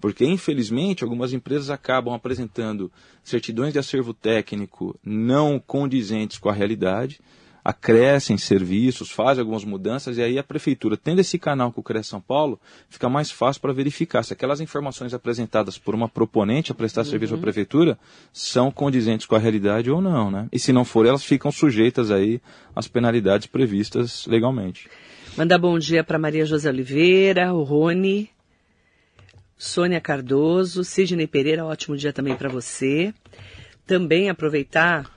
Porque, 0.00 0.24
infelizmente, 0.24 1.04
algumas 1.04 1.32
empresas 1.32 1.70
acabam 1.70 2.14
apresentando 2.14 2.90
certidões 3.22 3.72
de 3.72 3.78
acervo 3.78 4.14
técnico 4.14 4.98
não 5.04 5.60
condizentes 5.60 6.38
com 6.38 6.48
a 6.48 6.52
realidade 6.52 7.20
acrescem 7.64 8.36
serviços, 8.36 9.10
fazem 9.10 9.40
algumas 9.40 9.64
mudanças, 9.64 10.18
e 10.18 10.22
aí 10.22 10.38
a 10.38 10.42
prefeitura, 10.42 10.96
tendo 10.96 11.20
esse 11.20 11.38
canal 11.38 11.70
com 11.70 11.80
o 11.80 11.84
CREA 11.84 12.02
São 12.02 12.20
Paulo, 12.20 12.60
fica 12.88 13.08
mais 13.08 13.30
fácil 13.30 13.62
para 13.62 13.72
verificar 13.72 14.22
se 14.24 14.32
aquelas 14.32 14.60
informações 14.60 15.14
apresentadas 15.14 15.78
por 15.78 15.94
uma 15.94 16.08
proponente 16.08 16.72
a 16.72 16.74
prestar 16.74 17.02
uhum. 17.02 17.10
serviço 17.10 17.34
à 17.34 17.38
prefeitura 17.38 17.98
são 18.32 18.70
condizentes 18.70 19.26
com 19.26 19.36
a 19.36 19.38
realidade 19.38 19.90
ou 19.90 20.00
não, 20.00 20.30
né? 20.30 20.48
E 20.50 20.58
se 20.58 20.72
não 20.72 20.84
for, 20.84 21.06
elas 21.06 21.24
ficam 21.24 21.52
sujeitas 21.52 22.10
aí 22.10 22.40
às 22.74 22.88
penalidades 22.88 23.46
previstas 23.46 24.26
legalmente. 24.26 24.88
Manda 25.36 25.56
bom 25.56 25.78
dia 25.78 26.02
para 26.02 26.18
Maria 26.18 26.44
José 26.44 26.68
Oliveira, 26.68 27.54
o 27.54 27.62
Rony, 27.62 28.28
Sônia 29.56 30.00
Cardoso, 30.00 30.82
Sidney 30.82 31.28
Pereira, 31.28 31.64
ótimo 31.64 31.96
dia 31.96 32.12
também 32.12 32.34
para 32.34 32.48
você. 32.48 33.14
Também 33.86 34.28
aproveitar 34.28 35.08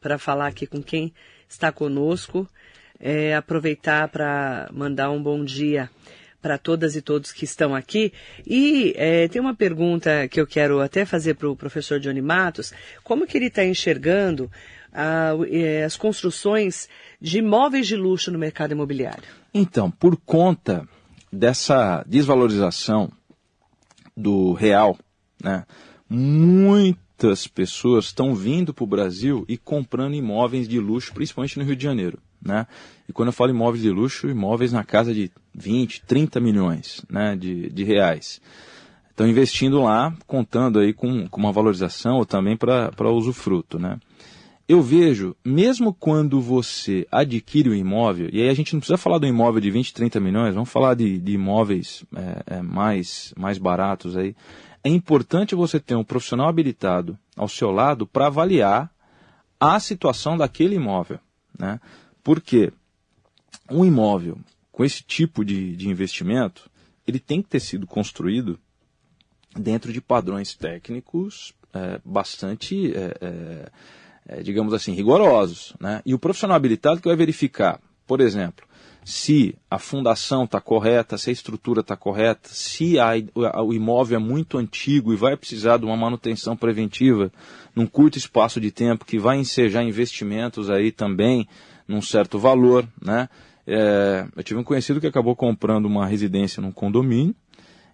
para 0.00 0.18
falar 0.18 0.46
aqui 0.46 0.66
com 0.66 0.82
quem 0.82 1.12
está 1.50 1.70
conosco. 1.70 2.48
É, 3.02 3.34
aproveitar 3.34 4.08
para 4.08 4.68
mandar 4.72 5.10
um 5.10 5.22
bom 5.22 5.42
dia 5.42 5.88
para 6.40 6.58
todas 6.58 6.96
e 6.96 7.02
todos 7.02 7.32
que 7.32 7.44
estão 7.44 7.74
aqui. 7.74 8.12
E 8.46 8.94
é, 8.96 9.28
tem 9.28 9.40
uma 9.40 9.54
pergunta 9.54 10.28
que 10.28 10.40
eu 10.40 10.46
quero 10.46 10.80
até 10.80 11.04
fazer 11.04 11.34
para 11.34 11.48
o 11.48 11.56
professor 11.56 11.98
Johnny 11.98 12.22
Matos: 12.22 12.72
como 13.02 13.26
que 13.26 13.36
ele 13.36 13.46
está 13.46 13.64
enxergando 13.64 14.50
ah, 14.92 15.32
é, 15.50 15.84
as 15.84 15.96
construções 15.96 16.88
de 17.20 17.38
imóveis 17.38 17.86
de 17.86 17.96
luxo 17.96 18.30
no 18.30 18.38
mercado 18.38 18.72
imobiliário? 18.72 19.24
Então, 19.52 19.90
por 19.90 20.16
conta 20.16 20.86
dessa 21.32 22.04
desvalorização 22.06 23.10
do 24.16 24.52
real, 24.52 24.98
né, 25.42 25.64
muito 26.08 26.98
muitas 27.20 27.46
pessoas 27.46 28.06
estão 28.06 28.34
vindo 28.34 28.72
para 28.72 28.84
o 28.84 28.86
Brasil 28.86 29.44
e 29.46 29.58
comprando 29.58 30.14
imóveis 30.14 30.66
de 30.66 30.80
luxo, 30.80 31.12
principalmente 31.12 31.58
no 31.58 31.64
Rio 31.64 31.76
de 31.76 31.84
Janeiro. 31.84 32.18
Né? 32.40 32.66
E 33.06 33.12
quando 33.12 33.28
eu 33.28 33.32
falo 33.32 33.50
imóveis 33.50 33.82
de 33.82 33.90
luxo, 33.90 34.28
imóveis 34.28 34.72
na 34.72 34.82
casa 34.82 35.12
de 35.12 35.30
20, 35.54 36.02
30 36.06 36.40
milhões 36.40 37.04
né, 37.10 37.36
de, 37.36 37.68
de 37.68 37.84
reais. 37.84 38.40
Estão 39.10 39.28
investindo 39.28 39.82
lá, 39.82 40.16
contando 40.26 40.78
aí 40.78 40.94
com, 40.94 41.28
com 41.28 41.40
uma 41.40 41.52
valorização 41.52 42.16
ou 42.16 42.24
também 42.24 42.56
para 42.56 43.10
usufruto. 43.10 43.78
Né? 43.78 43.98
Eu 44.72 44.80
vejo, 44.80 45.34
mesmo 45.44 45.92
quando 45.92 46.40
você 46.40 47.04
adquire 47.10 47.68
o 47.68 47.72
um 47.72 47.74
imóvel, 47.74 48.28
e 48.32 48.40
aí 48.40 48.48
a 48.48 48.54
gente 48.54 48.72
não 48.72 48.78
precisa 48.78 48.96
falar 48.96 49.18
do 49.18 49.26
imóvel 49.26 49.60
de 49.60 49.68
20, 49.68 49.92
30 49.92 50.20
milhões, 50.20 50.54
vamos 50.54 50.70
falar 50.70 50.94
de, 50.94 51.18
de 51.18 51.32
imóveis 51.32 52.04
é, 52.14 52.58
é, 52.58 52.62
mais, 52.62 53.34
mais 53.36 53.58
baratos 53.58 54.16
aí 54.16 54.36
é 54.84 54.88
importante 54.88 55.56
você 55.56 55.80
ter 55.80 55.96
um 55.96 56.04
profissional 56.04 56.48
habilitado 56.48 57.18
ao 57.36 57.48
seu 57.48 57.72
lado 57.72 58.06
para 58.06 58.28
avaliar 58.28 58.94
a 59.58 59.80
situação 59.80 60.38
daquele 60.38 60.76
imóvel. 60.76 61.18
Né? 61.58 61.80
Porque 62.22 62.72
um 63.68 63.84
imóvel 63.84 64.38
com 64.70 64.84
esse 64.84 65.02
tipo 65.02 65.44
de, 65.44 65.74
de 65.74 65.88
investimento, 65.88 66.70
ele 67.04 67.18
tem 67.18 67.42
que 67.42 67.48
ter 67.48 67.58
sido 67.58 67.88
construído 67.88 68.56
dentro 69.52 69.92
de 69.92 70.00
padrões 70.00 70.54
técnicos 70.54 71.52
é, 71.74 72.00
bastante, 72.04 72.92
é, 74.30 74.42
digamos 74.42 74.72
assim, 74.72 74.92
rigorosos. 74.92 75.74
Né? 75.80 76.00
E 76.06 76.14
o 76.14 76.18
profissional 76.18 76.56
habilitado 76.56 77.00
que 77.00 77.08
vai 77.08 77.16
verificar, 77.16 77.80
por 78.06 78.20
exemplo, 78.20 78.64
se 79.04 79.56
a 79.68 79.76
fundação 79.76 80.44
está 80.44 80.60
correta, 80.60 81.18
se 81.18 81.30
a 81.30 81.32
estrutura 81.32 81.80
está 81.80 81.96
correta, 81.96 82.48
se 82.48 82.96
a, 83.00 83.10
o 83.64 83.74
imóvel 83.74 84.20
é 84.20 84.22
muito 84.22 84.56
antigo 84.56 85.12
e 85.12 85.16
vai 85.16 85.36
precisar 85.36 85.78
de 85.78 85.84
uma 85.84 85.96
manutenção 85.96 86.56
preventiva 86.56 87.32
num 87.74 87.86
curto 87.86 88.18
espaço 88.18 88.60
de 88.60 88.70
tempo, 88.70 89.04
que 89.04 89.18
vai 89.18 89.36
ensejar 89.36 89.82
investimentos 89.82 90.70
aí 90.70 90.92
também 90.92 91.48
num 91.88 92.00
certo 92.00 92.38
valor. 92.38 92.86
Né? 93.02 93.28
É, 93.66 94.26
eu 94.36 94.44
tive 94.44 94.60
um 94.60 94.64
conhecido 94.64 95.00
que 95.00 95.08
acabou 95.08 95.34
comprando 95.34 95.86
uma 95.86 96.06
residência 96.06 96.62
num 96.62 96.70
condomínio, 96.70 97.34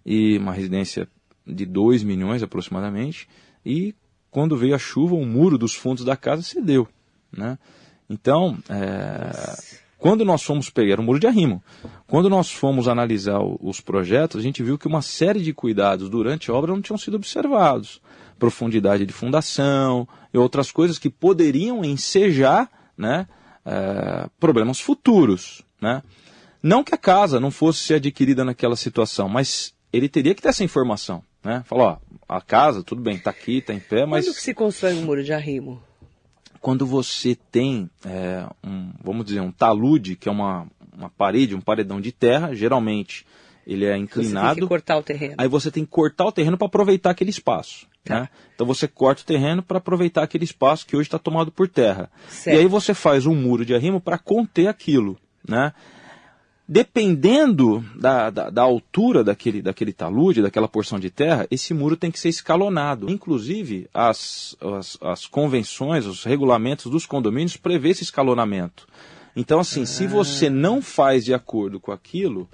e 0.05 0.39
uma 0.39 0.53
residência 0.53 1.09
de 1.45 1.67
2 1.67 2.05
milhões 2.05 2.43
aproximadamente, 2.43 3.27
e 3.65 3.93
quando 4.37 4.55
veio 4.55 4.75
a 4.75 4.79
chuva, 4.79 5.15
o 5.15 5.25
muro 5.25 5.57
dos 5.57 5.75
fundos 5.75 6.05
da 6.05 6.15
casa 6.15 6.43
cedeu. 6.43 6.87
Né? 7.35 7.59
Então, 8.07 8.59
é, 8.69 9.31
quando 9.97 10.27
nós 10.27 10.43
fomos 10.43 10.69
pegar, 10.69 11.01
um 11.01 11.05
muro 11.05 11.19
de 11.19 11.27
arrimo, 11.27 11.65
quando 12.07 12.29
nós 12.29 12.53
fomos 12.53 12.87
analisar 12.87 13.41
os 13.41 13.81
projetos, 13.81 14.39
a 14.39 14.43
gente 14.43 14.63
viu 14.63 14.77
que 14.77 14.87
uma 14.87 15.01
série 15.01 15.41
de 15.41 15.55
cuidados 15.55 16.11
durante 16.11 16.51
a 16.51 16.55
obra 16.55 16.71
não 16.71 16.83
tinham 16.83 16.99
sido 16.99 17.15
observados. 17.15 17.99
Profundidade 18.39 19.07
de 19.07 19.13
fundação 19.15 20.07
e 20.35 20.37
outras 20.37 20.71
coisas 20.71 20.99
que 20.99 21.09
poderiam 21.09 21.83
ensejar 21.83 22.71
né, 22.95 23.27
é, 23.65 24.29
problemas 24.39 24.79
futuros. 24.79 25.63
Né? 25.81 26.03
Não 26.63 26.85
que 26.85 26.95
a 26.95 26.99
casa 26.99 27.41
não 27.41 27.51
fosse 27.51 27.95
adquirida 27.95 28.45
naquela 28.45 28.77
situação, 28.77 29.31
mas 29.31 29.73
ele 29.91 30.11
teria 30.11 30.35
que 30.35 30.43
ter 30.43 30.51
essa 30.51 30.63
informação. 30.63 31.23
Né? 31.43 31.63
Falar, 31.65 31.85
ó, 31.85 31.99
a 32.29 32.41
casa, 32.41 32.83
tudo 32.83 33.01
bem, 33.01 33.17
está 33.17 33.31
aqui, 33.31 33.59
está 33.59 33.73
em 33.73 33.81
pé, 33.81 34.07
mas... 34.07 34.25
Quando 34.25 34.35
que 34.35 34.43
se 34.43 34.55
constrói 34.55 34.95
um 34.95 35.03
muro 35.03 35.23
de 35.23 35.33
arrimo? 35.33 35.83
quando 36.67 36.85
você 36.85 37.37
tem, 37.53 37.89
é, 38.05 38.45
um, 38.65 38.91
vamos 39.01 39.27
dizer, 39.27 39.41
um 39.41 39.53
talude, 39.53 40.17
que 40.17 40.29
é 40.29 40.33
uma, 40.33 40.67
uma 40.93 41.09
parede, 41.09 41.55
um 41.55 41.61
paredão 41.61 42.01
de 42.01 42.11
terra, 42.11 42.53
geralmente 42.57 43.25
ele 43.65 43.85
é 43.85 43.97
inclinado. 43.97 44.49
Você 44.49 44.55
tem 44.55 44.63
que 44.65 44.69
cortar 44.69 44.97
o 44.97 45.03
terreno. 45.05 45.35
Aí 45.39 45.47
você 45.47 45.71
tem 45.71 45.85
que 45.85 45.91
cortar 45.93 46.25
o 46.25 46.33
terreno 46.33 46.59
para 46.59 46.67
aproveitar 46.67 47.11
aquele 47.11 47.31
espaço. 47.31 47.87
Tá. 48.05 48.23
Né? 48.23 48.29
Então 48.53 48.67
você 48.67 48.89
corta 48.89 49.23
o 49.23 49.25
terreno 49.25 49.63
para 49.63 49.79
aproveitar 49.79 50.25
aquele 50.25 50.43
espaço 50.43 50.85
que 50.85 50.97
hoje 50.97 51.07
está 51.07 51.21
tomado 51.21 51.53
por 51.53 51.69
terra. 51.69 52.11
Certo. 52.29 52.57
E 52.57 52.59
aí 52.59 52.67
você 52.67 52.93
faz 52.95 53.27
um 53.27 53.35
muro 53.37 53.65
de 53.65 53.73
arrimo 53.73 54.01
para 54.01 54.19
conter 54.19 54.67
aquilo. 54.67 55.17
Né? 55.49 55.73
Dependendo 56.69 57.85
da, 57.95 58.29
da, 58.29 58.51
da, 58.51 58.63
altura 58.63 59.23
daquele, 59.23 59.63
daquele 59.63 59.93
talude, 59.93 60.43
daquela 60.43 60.67
porção 60.67 60.99
de 60.99 61.11
terra, 61.11 61.47
esse 61.51 61.73
muro 61.73 61.97
tem 61.97 62.11
que 62.11 62.19
ser 62.19 62.29
escalonado. 62.29 63.09
Inclusive, 63.09 63.89
as, 63.95 64.57
as, 64.61 64.99
as 65.01 65.27
convenções, 65.27 66.07
os 66.07 66.25
regulamentos 66.25 66.91
dos 66.91 67.07
condomínios 67.07 67.57
prevê 67.57 67.91
esse 67.91 68.03
escalonamento. 68.03 68.87
Então, 69.37 69.61
assim, 69.61 69.83
ah. 69.83 69.87
se 69.87 70.07
você 70.07 70.51
não 70.51 70.83
faz 70.83 71.25
de 71.25 71.33
acordo 71.33 71.79
com 71.79 71.93
aquilo, 71.93 72.49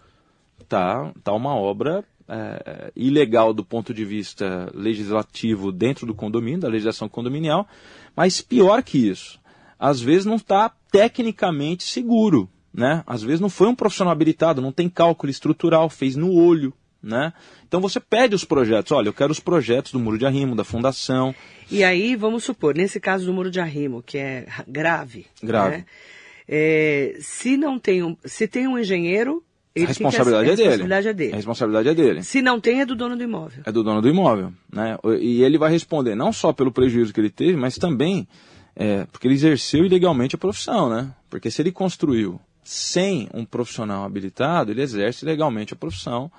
tá, 0.68 1.10
tá 1.24 1.32
uma 1.32 1.54
obra 1.54 2.04
é, 2.28 2.92
ilegal 2.94 3.54
do 3.54 3.64
ponto 3.64 3.94
de 3.94 4.04
vista 4.04 4.70
legislativo 4.74 5.72
dentro 5.72 6.06
do 6.06 6.14
condomínio, 6.14 6.60
da 6.60 6.68
legislação 6.68 7.08
condominial, 7.08 7.66
mas 8.14 8.42
pior 8.42 8.82
que 8.82 9.08
isso, 9.08 9.40
às 9.78 10.00
vezes 10.00 10.26
não 10.26 10.36
está 10.36 10.70
tecnicamente 10.90 11.84
seguro 11.84 12.48
né? 12.72 13.02
Às 13.06 13.22
vezes 13.22 13.40
não 13.40 13.50
foi 13.50 13.68
um 13.68 13.74
profissional 13.74 14.12
habilitado, 14.12 14.62
não 14.62 14.72
tem 14.72 14.88
cálculo 14.88 15.30
estrutural, 15.30 15.88
fez 15.88 16.16
no 16.16 16.32
olho, 16.32 16.72
né? 17.02 17.32
Então 17.66 17.80
você 17.80 18.00
pede 18.00 18.34
os 18.34 18.44
projetos, 18.44 18.92
olha, 18.92 19.08
eu 19.08 19.12
quero 19.12 19.32
os 19.32 19.40
projetos 19.40 19.92
do 19.92 19.98
muro 19.98 20.18
de 20.18 20.24
arrimo, 20.24 20.54
da 20.54 20.64
fundação. 20.64 21.34
E 21.70 21.82
aí, 21.82 22.16
vamos 22.16 22.44
supor, 22.44 22.74
nesse 22.74 23.00
caso 23.00 23.26
do 23.26 23.32
muro 23.32 23.50
de 23.50 23.60
arrimo, 23.60 24.02
que 24.02 24.18
é 24.18 24.46
grave, 24.66 25.26
grave. 25.42 25.78
Né? 25.78 25.84
É, 26.48 27.16
se 27.20 27.56
não 27.56 27.78
tem 27.78 28.02
um, 28.02 28.16
se 28.24 28.46
tem 28.46 28.66
um 28.66 28.78
engenheiro, 28.78 29.42
a 29.74 29.86
responsabilidade, 29.86 30.50
a 30.50 30.52
é, 30.52 30.68
responsabilidade 30.68 31.02
dele. 31.04 31.08
é 31.08 31.14
dele. 31.14 31.32
A 31.32 31.36
responsabilidade 31.36 31.88
é 31.88 31.94
dele. 31.94 32.22
Se 32.22 32.42
não 32.42 32.60
tem, 32.60 32.80
é 32.80 32.86
do 32.86 32.94
dono 32.94 33.16
do 33.16 33.22
imóvel. 33.22 33.62
É 33.64 33.72
do 33.72 33.82
dono 33.82 34.02
do 34.02 34.08
imóvel, 34.08 34.52
né? 34.70 34.98
E 35.18 35.42
ele 35.42 35.56
vai 35.56 35.70
responder 35.70 36.14
não 36.14 36.32
só 36.32 36.52
pelo 36.52 36.70
prejuízo 36.70 37.12
que 37.12 37.20
ele 37.20 37.30
teve, 37.30 37.56
mas 37.56 37.76
também 37.76 38.28
é, 38.76 39.06
porque 39.06 39.26
ele 39.26 39.34
exerceu 39.34 39.84
ilegalmente 39.84 40.34
a 40.34 40.38
profissão, 40.38 40.90
né? 40.90 41.10
Porque 41.30 41.50
se 41.50 41.62
ele 41.62 41.72
construiu 41.72 42.40
sem 42.62 43.28
um 43.34 43.44
profissional 43.44 44.04
habilitado, 44.04 44.70
ele 44.70 44.82
exerce 44.82 45.24
legalmente 45.24 45.72
a 45.72 45.76
profissão 45.76 46.30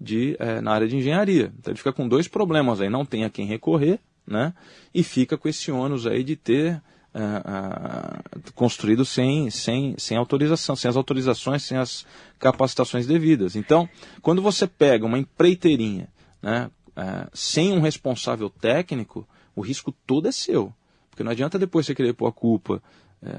de, 0.00 0.36
é, 0.38 0.60
na 0.60 0.72
área 0.72 0.88
de 0.88 0.96
engenharia. 0.96 1.52
Então 1.58 1.72
ele 1.72 1.78
fica 1.78 1.92
com 1.92 2.08
dois 2.08 2.28
problemas 2.28 2.80
aí, 2.80 2.88
não 2.88 3.04
tem 3.04 3.24
a 3.24 3.30
quem 3.30 3.46
recorrer, 3.46 3.98
né? 4.26 4.54
E 4.94 5.02
fica 5.02 5.36
com 5.36 5.48
esse 5.48 5.70
ônus 5.70 6.06
aí 6.06 6.22
de 6.22 6.36
ter 6.36 6.82
é, 7.14 8.52
construído 8.54 9.04
sem, 9.04 9.50
sem, 9.50 9.94
sem 9.98 10.16
autorização, 10.16 10.76
sem 10.76 10.88
as 10.88 10.96
autorizações, 10.96 11.62
sem 11.62 11.76
as 11.76 12.06
capacitações 12.38 13.06
devidas. 13.06 13.56
Então, 13.56 13.88
quando 14.22 14.40
você 14.40 14.66
pega 14.66 15.04
uma 15.04 15.18
empreiteirinha, 15.18 16.08
né, 16.42 16.70
é, 16.96 17.26
sem 17.32 17.72
um 17.72 17.80
responsável 17.80 18.48
técnico, 18.48 19.26
o 19.56 19.60
risco 19.60 19.92
todo 20.06 20.28
é 20.28 20.32
seu. 20.32 20.72
Porque 21.10 21.24
não 21.24 21.32
adianta 21.32 21.58
depois 21.58 21.84
você 21.86 21.94
querer 21.94 22.14
pôr 22.14 22.26
a 22.26 22.32
culpa 22.32 22.82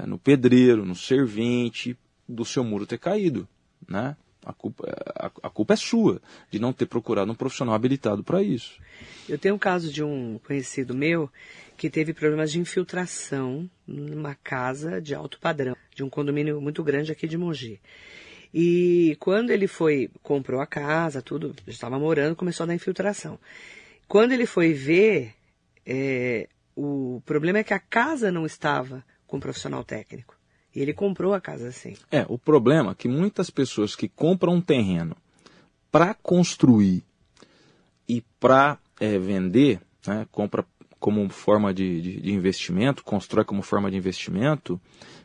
no 0.06 0.16
pedreiro, 0.16 0.84
no 0.86 0.94
servente, 0.94 1.98
do 2.28 2.44
seu 2.44 2.64
muro 2.64 2.86
ter 2.86 2.98
caído, 2.98 3.48
né? 3.88 4.16
A 4.44 4.52
culpa, 4.52 4.84
a, 5.14 5.26
a 5.44 5.50
culpa 5.50 5.74
é 5.74 5.76
sua 5.76 6.20
de 6.50 6.58
não 6.58 6.72
ter 6.72 6.86
procurado 6.86 7.30
um 7.30 7.34
profissional 7.34 7.74
habilitado 7.74 8.24
para 8.24 8.42
isso. 8.42 8.80
Eu 9.28 9.38
tenho 9.38 9.54
um 9.54 9.58
caso 9.58 9.92
de 9.92 10.02
um 10.02 10.40
conhecido 10.44 10.94
meu 10.94 11.30
que 11.76 11.88
teve 11.88 12.12
problemas 12.12 12.50
de 12.50 12.58
infiltração 12.58 13.70
numa 13.86 14.34
casa 14.34 15.00
de 15.00 15.14
alto 15.14 15.38
padrão, 15.38 15.76
de 15.94 16.02
um 16.02 16.10
condomínio 16.10 16.60
muito 16.60 16.82
grande 16.82 17.12
aqui 17.12 17.28
de 17.28 17.38
Mogi. 17.38 17.80
E 18.52 19.16
quando 19.18 19.50
ele 19.50 19.66
foi, 19.66 20.10
comprou 20.22 20.60
a 20.60 20.66
casa, 20.66 21.22
tudo, 21.22 21.54
estava 21.66 21.98
morando, 21.98 22.36
começou 22.36 22.64
a 22.64 22.66
dar 22.66 22.74
infiltração. 22.74 23.38
Quando 24.06 24.32
ele 24.32 24.44
foi 24.44 24.74
ver, 24.74 25.34
é, 25.86 26.48
o 26.76 27.22
problema 27.24 27.58
é 27.58 27.64
que 27.64 27.72
a 27.72 27.78
casa 27.78 28.30
não 28.30 28.44
estava 28.44 29.04
com 29.26 29.38
um 29.38 29.40
profissional 29.40 29.84
técnico. 29.84 30.36
E 30.74 30.80
ele 30.80 30.92
comprou 30.92 31.34
a 31.34 31.40
casa 31.40 31.68
assim. 31.68 31.94
É, 32.10 32.24
o 32.28 32.38
problema 32.38 32.92
é 32.92 32.94
que 32.94 33.08
muitas 33.08 33.50
pessoas 33.50 33.94
que 33.94 34.08
compram 34.08 34.54
um 34.54 34.60
terreno 34.60 35.16
para 35.90 36.14
construir 36.14 37.04
e 38.08 38.22
para 38.40 38.78
é, 38.98 39.18
vender, 39.18 39.80
né, 40.06 40.26
compra 40.30 40.64
como 40.98 41.28
forma 41.28 41.74
de, 41.74 42.00
de, 42.00 42.20
de, 42.20 42.32
investimento, 42.32 43.02
constrói 43.02 43.44
como 43.44 43.60
forma 43.60 43.90
de 43.90 43.96
investimento, 43.96 44.80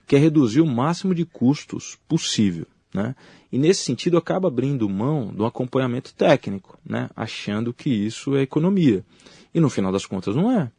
quer 0.08 0.18
reduzir 0.18 0.60
o 0.60 0.66
máximo 0.66 1.14
de 1.14 1.24
custos 1.24 2.00
possível. 2.08 2.66
Né? 2.94 3.16
E 3.52 3.60
nesse 3.60 3.84
sentido 3.84 4.18
acaba 4.18 4.48
abrindo 4.48 4.90
mão 4.90 5.28
do 5.28 5.46
acompanhamento 5.46 6.16
técnico, 6.16 6.80
né? 6.84 7.10
achando 7.16 7.72
que 7.72 7.90
isso 7.90 8.36
é 8.36 8.42
economia. 8.42 9.06
E 9.54 9.60
no 9.60 9.70
final 9.70 9.92
das 9.92 10.06
contas 10.06 10.36
não 10.36 10.52
é. 10.52 10.72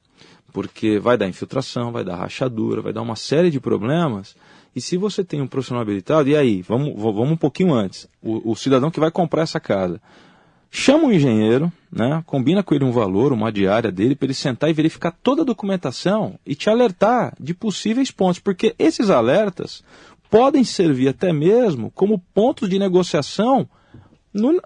Porque 0.53 0.99
vai 0.99 1.17
dar 1.17 1.29
infiltração, 1.29 1.93
vai 1.93 2.03
dar 2.03 2.17
rachadura, 2.17 2.83
vai 2.83 2.93
dar 2.93 3.03
uma 3.03 3.17
série 3.17 3.51
de 3.51 3.61
problemas. 3.61 4.35
E 4.75 4.81
se 4.81 4.97
você 4.97 5.25
tem 5.25 5.41
um 5.41 5.47
profissional 5.47 5.83
habilitado, 5.83 6.29
e 6.29 6.37
aí, 6.37 6.63
vamos, 6.63 6.95
vamos 6.95 7.31
um 7.33 7.37
pouquinho 7.37 7.75
antes. 7.75 8.09
O, 8.23 8.53
o 8.53 8.57
cidadão 8.57 8.91
que 8.91 9.01
vai 9.01 9.11
comprar 9.11 9.43
essa 9.43 9.59
casa, 9.59 10.01
chama 10.71 11.05
um 11.05 11.13
engenheiro, 11.13 11.73
né, 11.91 12.23
combina 12.27 12.63
com 12.63 12.75
ele 12.75 12.85
um 12.85 12.93
valor, 12.93 13.33
uma 13.33 13.51
diária 13.51 13.91
dele, 13.91 14.15
para 14.15 14.27
ele 14.27 14.35
sentar 14.35 14.71
e 14.71 14.75
verificar 14.75 15.17
toda 15.23 15.43
a 15.43 15.45
documentação 15.45 16.39
e 16.47 16.55
te 16.55 16.69
alertar 16.69 17.35
de 17.41 17.55
possíveis 17.55 18.11
pontos, 18.11 18.39
porque 18.39 18.75
esses 18.79 19.11
alertas 19.11 19.83
podem 20.31 20.63
servir 20.63 21.09
até 21.09 21.33
mesmo 21.33 21.91
como 21.91 22.19
pontos 22.35 22.69
de 22.69 22.79
negociação 22.79 23.69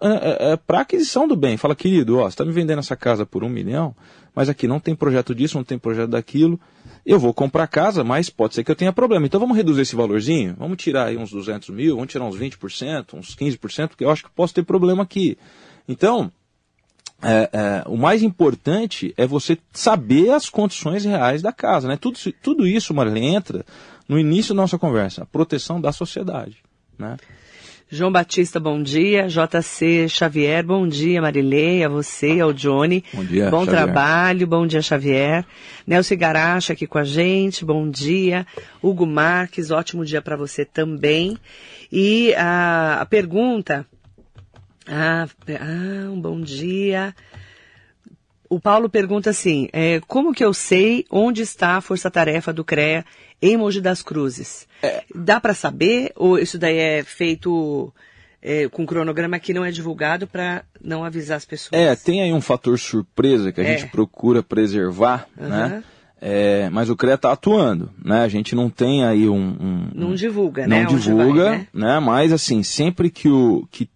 é, 0.01 0.49
é, 0.49 0.53
é 0.53 0.57
para 0.57 0.81
aquisição 0.81 1.27
do 1.27 1.37
bem. 1.37 1.57
Fala, 1.57 1.77
querido, 1.77 2.19
ó, 2.19 2.23
você 2.23 2.29
está 2.29 2.45
me 2.45 2.53
vendendo 2.53 2.81
essa 2.81 2.97
casa 2.97 3.25
por 3.25 3.45
um 3.45 3.49
milhão, 3.49 3.95
mas 4.35 4.49
aqui 4.49 4.67
não 4.67 4.81
tem 4.81 4.95
projeto 4.95 5.35
disso, 5.35 5.57
não 5.57 5.65
tem 5.65 5.79
projeto 5.79 6.11
daquilo. 6.11 6.59
Eu 7.05 7.19
vou 7.19 7.35
comprar 7.35 7.67
casa, 7.67 8.03
mas 8.03 8.31
pode 8.31 8.55
ser 8.55 8.65
que 8.65 8.71
eu 8.71 8.77
tenha 8.77 8.93
problema. 8.93 9.27
Então 9.27 9.41
vamos 9.41 9.57
reduzir 9.57 9.83
esse 9.83 9.97
valorzinho? 9.97 10.55
Vamos 10.59 10.77
tirar 10.79 11.07
aí 11.07 11.17
uns 11.17 11.31
200 11.31 11.69
mil, 11.71 11.97
vamos 11.97 12.11
tirar 12.11 12.25
uns 12.25 12.37
20%, 12.37 13.15
uns 13.15 13.37
15%, 13.37 13.89
porque 13.89 14.05
eu 14.05 14.11
acho 14.11 14.25
que 14.25 14.31
posso 14.31 14.55
ter 14.55 14.63
problema 14.63 15.03
aqui. 15.03 15.37
Então, 15.87 16.33
é, 17.23 17.51
é, 17.53 17.85
o 17.87 17.97
mais 17.97 18.23
importante 18.23 19.15
é 19.17 19.27
você 19.27 19.57
saber 19.73 20.31
as 20.31 20.49
condições 20.49 21.05
reais 21.05 21.41
da 21.43 21.53
casa. 21.53 21.87
Né? 21.87 21.97
Tudo, 21.97 22.19
tudo 22.43 22.67
isso, 22.67 22.93
Marilene, 22.93 23.27
entra 23.27 23.65
no 24.09 24.19
início 24.19 24.55
da 24.55 24.63
nossa 24.63 24.79
conversa, 24.79 25.23
a 25.23 25.27
proteção 25.27 25.81
da 25.81 25.93
sociedade. 25.93 26.59
Né? 26.99 27.17
João 27.95 28.11
Batista, 28.11 28.59
bom 28.59 28.83
dia. 28.83 29.29
JC 29.29 30.09
Xavier, 30.09 30.65
bom 30.65 30.89
dia. 30.89 31.21
Marilei, 31.21 31.85
a 31.85 31.91
você, 31.91 32.41
ao 32.41 32.51
Johnny. 32.51 33.05
Bom 33.13 33.23
dia, 33.23 33.51
Bom 33.51 33.67
Xavier. 33.67 33.85
trabalho, 33.85 34.47
bom 34.47 34.67
dia, 34.67 34.81
Xavier. 34.81 35.45
Nelson 35.87 36.17
Garacha 36.17 36.73
aqui 36.73 36.87
com 36.87 36.97
a 36.97 37.05
gente, 37.05 37.67
bom 37.67 37.87
dia. 37.91 38.47
Hugo 38.83 39.05
Marques, 39.05 39.71
ótimo 39.71 40.07
dia 40.07 40.23
para 40.23 40.37
você 40.37 40.65
também. 40.65 41.37
E 41.93 42.33
a, 42.35 43.03
a 43.03 43.05
pergunta... 43.05 43.87
Ah, 44.87 45.29
ah, 45.51 46.11
um 46.11 46.19
bom 46.19 46.41
dia. 46.41 47.15
O 48.49 48.59
Paulo 48.59 48.89
pergunta 48.89 49.29
assim, 49.29 49.69
é, 49.71 50.01
como 50.09 50.33
que 50.33 50.45
eu 50.45 50.55
sei 50.55 51.05
onde 51.11 51.43
está 51.43 51.77
a 51.77 51.81
força-tarefa 51.83 52.55
do 52.55 52.65
CREA 52.65 53.05
em 53.43 53.57
Mogi 53.57 53.81
das 53.81 54.01
Cruzes. 54.01 54.69
É. 54.83 55.03
Dá 55.13 55.41
para 55.41 55.53
saber 55.53 56.13
ou 56.15 56.39
isso 56.39 56.57
daí 56.59 56.79
é 56.79 57.03
feito 57.03 57.93
é, 58.41 58.69
com 58.69 58.87
cronograma 58.87 59.39
que 59.39 59.53
não 59.53 59.65
é 59.65 59.71
divulgado 59.71 60.27
para 60.27 60.65
não 60.81 61.05
avisar 61.05 61.37
as 61.37 61.45
pessoas? 61.45 61.81
É, 61.81 61.95
tem 61.97 62.23
aí 62.23 62.33
um 62.33 62.41
fator 62.41 62.79
surpresa 62.79 63.51
que 63.51 63.61
a 63.61 63.65
é. 63.65 63.77
gente 63.77 63.91
procura 63.91 64.43
preservar, 64.43 65.27
uhum. 65.37 65.49
né? 65.49 65.85
É, 66.25 66.71
mas 66.71 66.89
o 66.89 66.95
CREA 66.95 67.15
está 67.15 67.33
atuando, 67.33 67.91
né? 68.03 68.23
A 68.23 68.29
gente 68.29 68.55
não 68.55 68.71
tem 68.71 69.05
aí 69.05 69.29
um... 69.29 69.57
um 69.61 69.89
não 69.93 70.15
divulga, 70.15 70.69
né? 70.69 70.85
Não 70.85 70.97
divulga, 70.97 71.45
vai, 71.45 71.59
né? 71.59 71.67
né? 71.73 71.99
Mas 71.99 72.33
assim, 72.33 72.63
sempre 72.63 73.11
que, 73.11 73.29
o, 73.29 73.67
que 73.73 73.91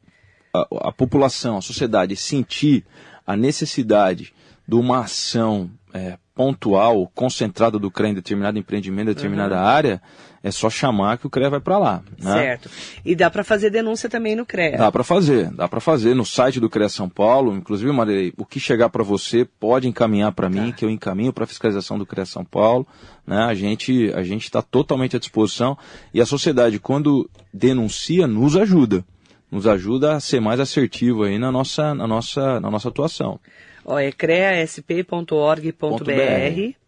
a, 0.52 0.88
a 0.88 0.92
população, 0.92 1.56
a 1.56 1.62
sociedade 1.62 2.16
sentir 2.16 2.84
a 3.24 3.36
necessidade 3.36 4.32
de 4.66 4.74
uma 4.74 5.00
ação 5.02 5.70
é, 5.96 6.18
pontual, 6.34 7.10
concentrada 7.14 7.78
do 7.78 7.90
CREA 7.90 8.10
em 8.10 8.14
determinado 8.14 8.58
empreendimento, 8.58 9.06
determinada 9.06 9.54
uhum. 9.54 9.62
área, 9.62 10.02
é 10.42 10.50
só 10.50 10.68
chamar 10.68 11.16
que 11.16 11.26
o 11.26 11.30
CREA 11.30 11.48
vai 11.48 11.60
para 11.60 11.78
lá. 11.78 12.02
Né? 12.22 12.32
Certo. 12.32 12.70
E 13.04 13.16
dá 13.16 13.30
para 13.30 13.42
fazer 13.42 13.70
denúncia 13.70 14.08
também 14.08 14.36
no 14.36 14.44
CREA? 14.44 14.76
Dá 14.76 14.92
para 14.92 15.02
fazer, 15.02 15.50
dá 15.50 15.66
para 15.66 15.80
fazer 15.80 16.14
no 16.14 16.26
site 16.26 16.60
do 16.60 16.68
CREA 16.68 16.90
São 16.90 17.08
Paulo. 17.08 17.56
Inclusive, 17.56 17.90
Maria, 17.90 18.30
o 18.36 18.44
que 18.44 18.60
chegar 18.60 18.90
para 18.90 19.02
você 19.02 19.46
pode 19.58 19.88
encaminhar 19.88 20.30
para 20.32 20.50
mim, 20.50 20.70
tá. 20.70 20.76
que 20.76 20.84
eu 20.84 20.90
encaminho 20.90 21.32
para 21.32 21.44
a 21.44 21.46
fiscalização 21.46 21.98
do 21.98 22.04
CREA 22.04 22.26
São 22.26 22.44
Paulo. 22.44 22.86
Né? 23.26 23.38
A 23.38 23.54
gente 23.54 24.12
a 24.14 24.22
gente 24.22 24.44
está 24.44 24.60
totalmente 24.60 25.16
à 25.16 25.18
disposição 25.18 25.76
e 26.12 26.20
a 26.20 26.26
sociedade 26.26 26.78
quando 26.78 27.28
denuncia 27.52 28.26
nos 28.26 28.56
ajuda, 28.56 29.02
nos 29.50 29.66
ajuda 29.66 30.16
a 30.16 30.20
ser 30.20 30.40
mais 30.40 30.60
assertivo 30.60 31.24
aí 31.24 31.38
na 31.38 31.50
nossa 31.50 31.94
na 31.94 32.06
nossa 32.06 32.60
na 32.60 32.70
nossa 32.70 32.88
atuação. 32.88 33.40
Ó, 33.88 33.98
é 34.00 34.10
creasp.org.br. 34.10 35.30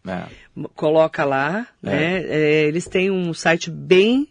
É. 0.05 0.25
Coloca 0.75 1.23
lá, 1.23 1.65
é. 1.81 1.89
né? 1.89 2.23
É, 2.27 2.67
eles 2.67 2.85
têm 2.87 3.09
um 3.09 3.33
site 3.33 3.71
bem 3.71 4.27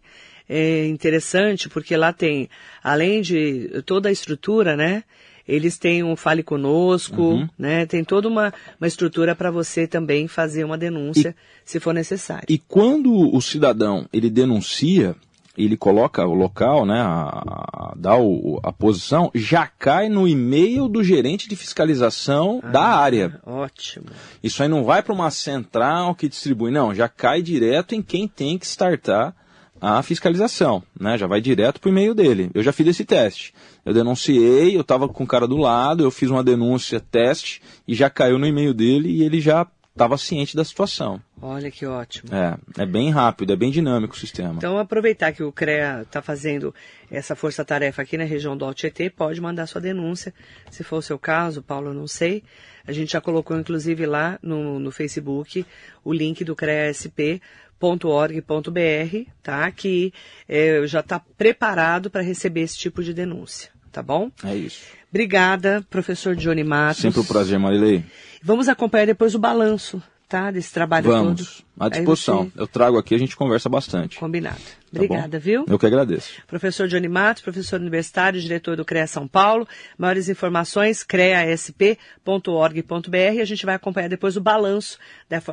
é, 0.46 0.86
interessante, 0.86 1.66
porque 1.70 1.96
lá 1.96 2.12
tem, 2.12 2.50
além 2.84 3.22
de 3.22 3.82
toda 3.86 4.10
a 4.10 4.12
estrutura, 4.12 4.76
né? 4.76 5.02
Eles 5.46 5.78
têm 5.78 6.04
um 6.04 6.14
Fale 6.14 6.42
Conosco, 6.42 7.22
uhum. 7.22 7.48
né? 7.58 7.86
Tem 7.86 8.04
toda 8.04 8.28
uma, 8.28 8.52
uma 8.78 8.86
estrutura 8.86 9.34
para 9.34 9.50
você 9.50 9.86
também 9.86 10.28
fazer 10.28 10.62
uma 10.62 10.76
denúncia, 10.76 11.34
e, 11.64 11.70
se 11.70 11.80
for 11.80 11.94
necessário. 11.94 12.44
E 12.50 12.58
quando 12.58 13.34
o 13.34 13.40
cidadão, 13.40 14.06
ele 14.12 14.28
denuncia, 14.28 15.16
ele 15.64 15.76
coloca 15.76 16.24
o 16.24 16.34
local, 16.34 16.86
né, 16.86 17.00
a, 17.00 17.42
a, 17.72 17.94
dá 17.96 18.16
o, 18.16 18.60
a 18.62 18.72
posição, 18.72 19.30
já 19.34 19.66
cai 19.66 20.08
no 20.08 20.28
e-mail 20.28 20.88
do 20.88 21.02
gerente 21.02 21.48
de 21.48 21.56
fiscalização 21.56 22.60
ah, 22.62 22.68
da 22.68 22.82
área. 22.82 23.40
Ótimo. 23.44 24.06
Isso 24.42 24.62
aí 24.62 24.68
não 24.68 24.84
vai 24.84 25.02
para 25.02 25.12
uma 25.12 25.30
central 25.30 26.14
que 26.14 26.28
distribui, 26.28 26.70
não, 26.70 26.94
já 26.94 27.08
cai 27.08 27.42
direto 27.42 27.94
em 27.94 28.02
quem 28.02 28.28
tem 28.28 28.56
que 28.56 28.66
startar 28.66 29.34
a 29.80 30.02
fiscalização, 30.02 30.82
né? 30.98 31.16
Já 31.16 31.26
vai 31.26 31.40
direto 31.40 31.80
para 31.80 31.88
o 31.88 31.92
e-mail 31.92 32.14
dele. 32.14 32.50
Eu 32.52 32.62
já 32.62 32.72
fiz 32.72 32.86
esse 32.88 33.04
teste. 33.04 33.54
Eu 33.84 33.94
denunciei, 33.94 34.76
eu 34.76 34.80
estava 34.80 35.08
com 35.08 35.24
o 35.24 35.26
cara 35.26 35.46
do 35.46 35.56
lado, 35.56 36.02
eu 36.02 36.10
fiz 36.10 36.30
uma 36.30 36.42
denúncia, 36.42 37.00
teste, 37.00 37.62
e 37.86 37.94
já 37.94 38.10
caiu 38.10 38.38
no 38.38 38.46
e-mail 38.46 38.74
dele 38.74 39.08
e 39.08 39.22
ele 39.22 39.40
já 39.40 39.66
estava 39.92 40.18
ciente 40.18 40.56
da 40.56 40.64
situação. 40.64 41.20
Olha 41.40 41.70
que 41.70 41.86
ótimo. 41.86 42.30
É, 42.34 42.58
é 42.82 42.86
bem 42.86 43.10
rápido, 43.10 43.52
é 43.52 43.56
bem 43.56 43.70
dinâmico 43.70 44.14
o 44.14 44.18
sistema. 44.18 44.54
Então, 44.56 44.76
aproveitar 44.76 45.32
que 45.32 45.42
o 45.42 45.52
CREA 45.52 46.02
está 46.02 46.20
fazendo 46.20 46.74
essa 47.10 47.36
força-tarefa 47.36 48.02
aqui 48.02 48.18
na 48.18 48.24
região 48.24 48.56
do 48.56 48.64
Alto 48.64 48.78
Tietê, 48.78 49.08
pode 49.08 49.40
mandar 49.40 49.66
sua 49.66 49.80
denúncia, 49.80 50.34
se 50.70 50.82
for 50.82 50.96
o 50.96 51.02
seu 51.02 51.18
caso, 51.18 51.62
Paulo, 51.62 51.88
eu 51.88 51.94
não 51.94 52.08
sei. 52.08 52.42
A 52.86 52.92
gente 52.92 53.12
já 53.12 53.20
colocou, 53.20 53.56
inclusive, 53.56 54.04
lá 54.06 54.38
no, 54.42 54.80
no 54.80 54.90
Facebook 54.90 55.64
o 56.02 56.12
link 56.12 56.42
do 56.42 56.56
CREASP.org.br, 56.56 59.30
tá? 59.42 59.70
Que 59.70 60.12
é, 60.48 60.86
já 60.86 61.00
está 61.00 61.20
preparado 61.20 62.10
para 62.10 62.22
receber 62.22 62.62
esse 62.62 62.78
tipo 62.78 63.02
de 63.02 63.14
denúncia, 63.14 63.70
tá 63.92 64.02
bom? 64.02 64.30
É 64.42 64.56
isso. 64.56 64.86
Obrigada, 65.10 65.86
professor 65.88 66.34
Johnny 66.34 66.64
Matos. 66.64 67.02
Sempre 67.02 67.20
um 67.20 67.24
prazer, 67.24 67.58
Marilei. 67.58 68.04
Vamos 68.42 68.68
acompanhar 68.68 69.06
depois 69.06 69.34
o 69.34 69.38
balanço, 69.38 70.02
tá? 70.28 70.50
Desse 70.50 70.72
trabalho 70.72 71.06
Vamos, 71.06 71.56
todo. 71.56 71.66
À 71.80 71.88
disposição. 71.88 72.44
Você... 72.44 72.60
Eu 72.60 72.66
trago 72.66 72.98
aqui, 72.98 73.14
a 73.14 73.18
gente 73.18 73.34
conversa 73.34 73.68
bastante. 73.68 74.18
Combinado. 74.18 74.58
Tá 74.58 74.78
Obrigada, 74.92 75.28
tá 75.28 75.38
viu? 75.38 75.64
Eu 75.66 75.78
que 75.78 75.86
agradeço. 75.86 76.42
Professor 76.46 76.86
Johnny 76.86 77.08
Matos, 77.08 77.42
professor 77.42 77.80
universitário, 77.80 78.40
diretor 78.40 78.76
do 78.76 78.84
CREA 78.84 79.06
São 79.06 79.26
Paulo. 79.26 79.66
Maiores 79.96 80.28
informações, 80.28 81.02
creasp.org.br. 81.02 83.40
A 83.40 83.44
gente 83.44 83.64
vai 83.64 83.74
acompanhar 83.74 84.08
depois 84.08 84.36
o 84.36 84.40
balanço 84.40 84.98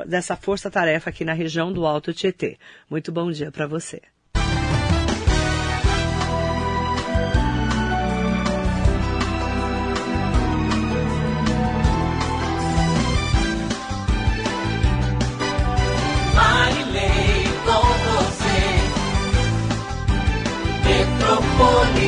dessa 0.06 0.36
força-tarefa 0.36 1.10
aqui 1.10 1.24
na 1.24 1.32
região 1.32 1.72
do 1.72 1.86
Alto 1.86 2.12
Tietê. 2.12 2.58
Muito 2.90 3.10
bom 3.10 3.30
dia 3.30 3.50
para 3.50 3.66
você. 3.66 4.02
Metropolitana 21.56 22.05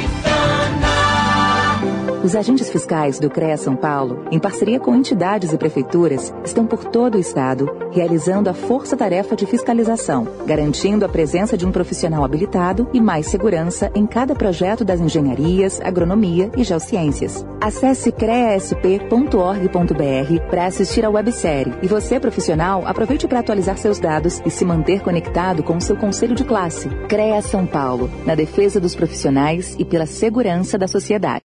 Os 2.28 2.36
agentes 2.36 2.68
fiscais 2.68 3.18
do 3.18 3.30
CREA 3.30 3.56
São 3.56 3.74
Paulo, 3.74 4.22
em 4.30 4.38
parceria 4.38 4.78
com 4.78 4.94
entidades 4.94 5.54
e 5.54 5.56
prefeituras, 5.56 6.30
estão 6.44 6.66
por 6.66 6.84
todo 6.84 7.14
o 7.14 7.18
estado 7.18 7.66
realizando 7.90 8.50
a 8.50 8.54
força-tarefa 8.54 9.34
de 9.34 9.46
fiscalização, 9.46 10.28
garantindo 10.46 11.06
a 11.06 11.08
presença 11.08 11.56
de 11.56 11.66
um 11.66 11.72
profissional 11.72 12.22
habilitado 12.22 12.86
e 12.92 13.00
mais 13.00 13.28
segurança 13.28 13.90
em 13.94 14.06
cada 14.06 14.34
projeto 14.34 14.84
das 14.84 15.00
engenharias, 15.00 15.80
agronomia 15.80 16.50
e 16.54 16.62
geociências. 16.62 17.46
Acesse 17.60 18.12
creasp.org.br 18.12 20.40
para 20.50 20.66
assistir 20.66 21.06
à 21.06 21.10
websérie 21.10 21.72
e 21.82 21.88
você, 21.88 22.20
profissional, 22.20 22.86
aproveite 22.86 23.26
para 23.26 23.40
atualizar 23.40 23.78
seus 23.78 23.98
dados 23.98 24.42
e 24.44 24.50
se 24.50 24.66
manter 24.66 25.00
conectado 25.00 25.62
com 25.62 25.78
o 25.78 25.80
seu 25.80 25.96
conselho 25.96 26.34
de 26.34 26.44
classe. 26.44 26.90
CREA 27.08 27.40
São 27.40 27.66
Paulo, 27.66 28.10
na 28.26 28.34
defesa 28.34 28.78
dos 28.78 28.94
profissionais 28.94 29.74
e 29.78 29.84
pela 29.84 30.04
segurança 30.04 30.76
da 30.76 30.86
sociedade. 30.86 31.36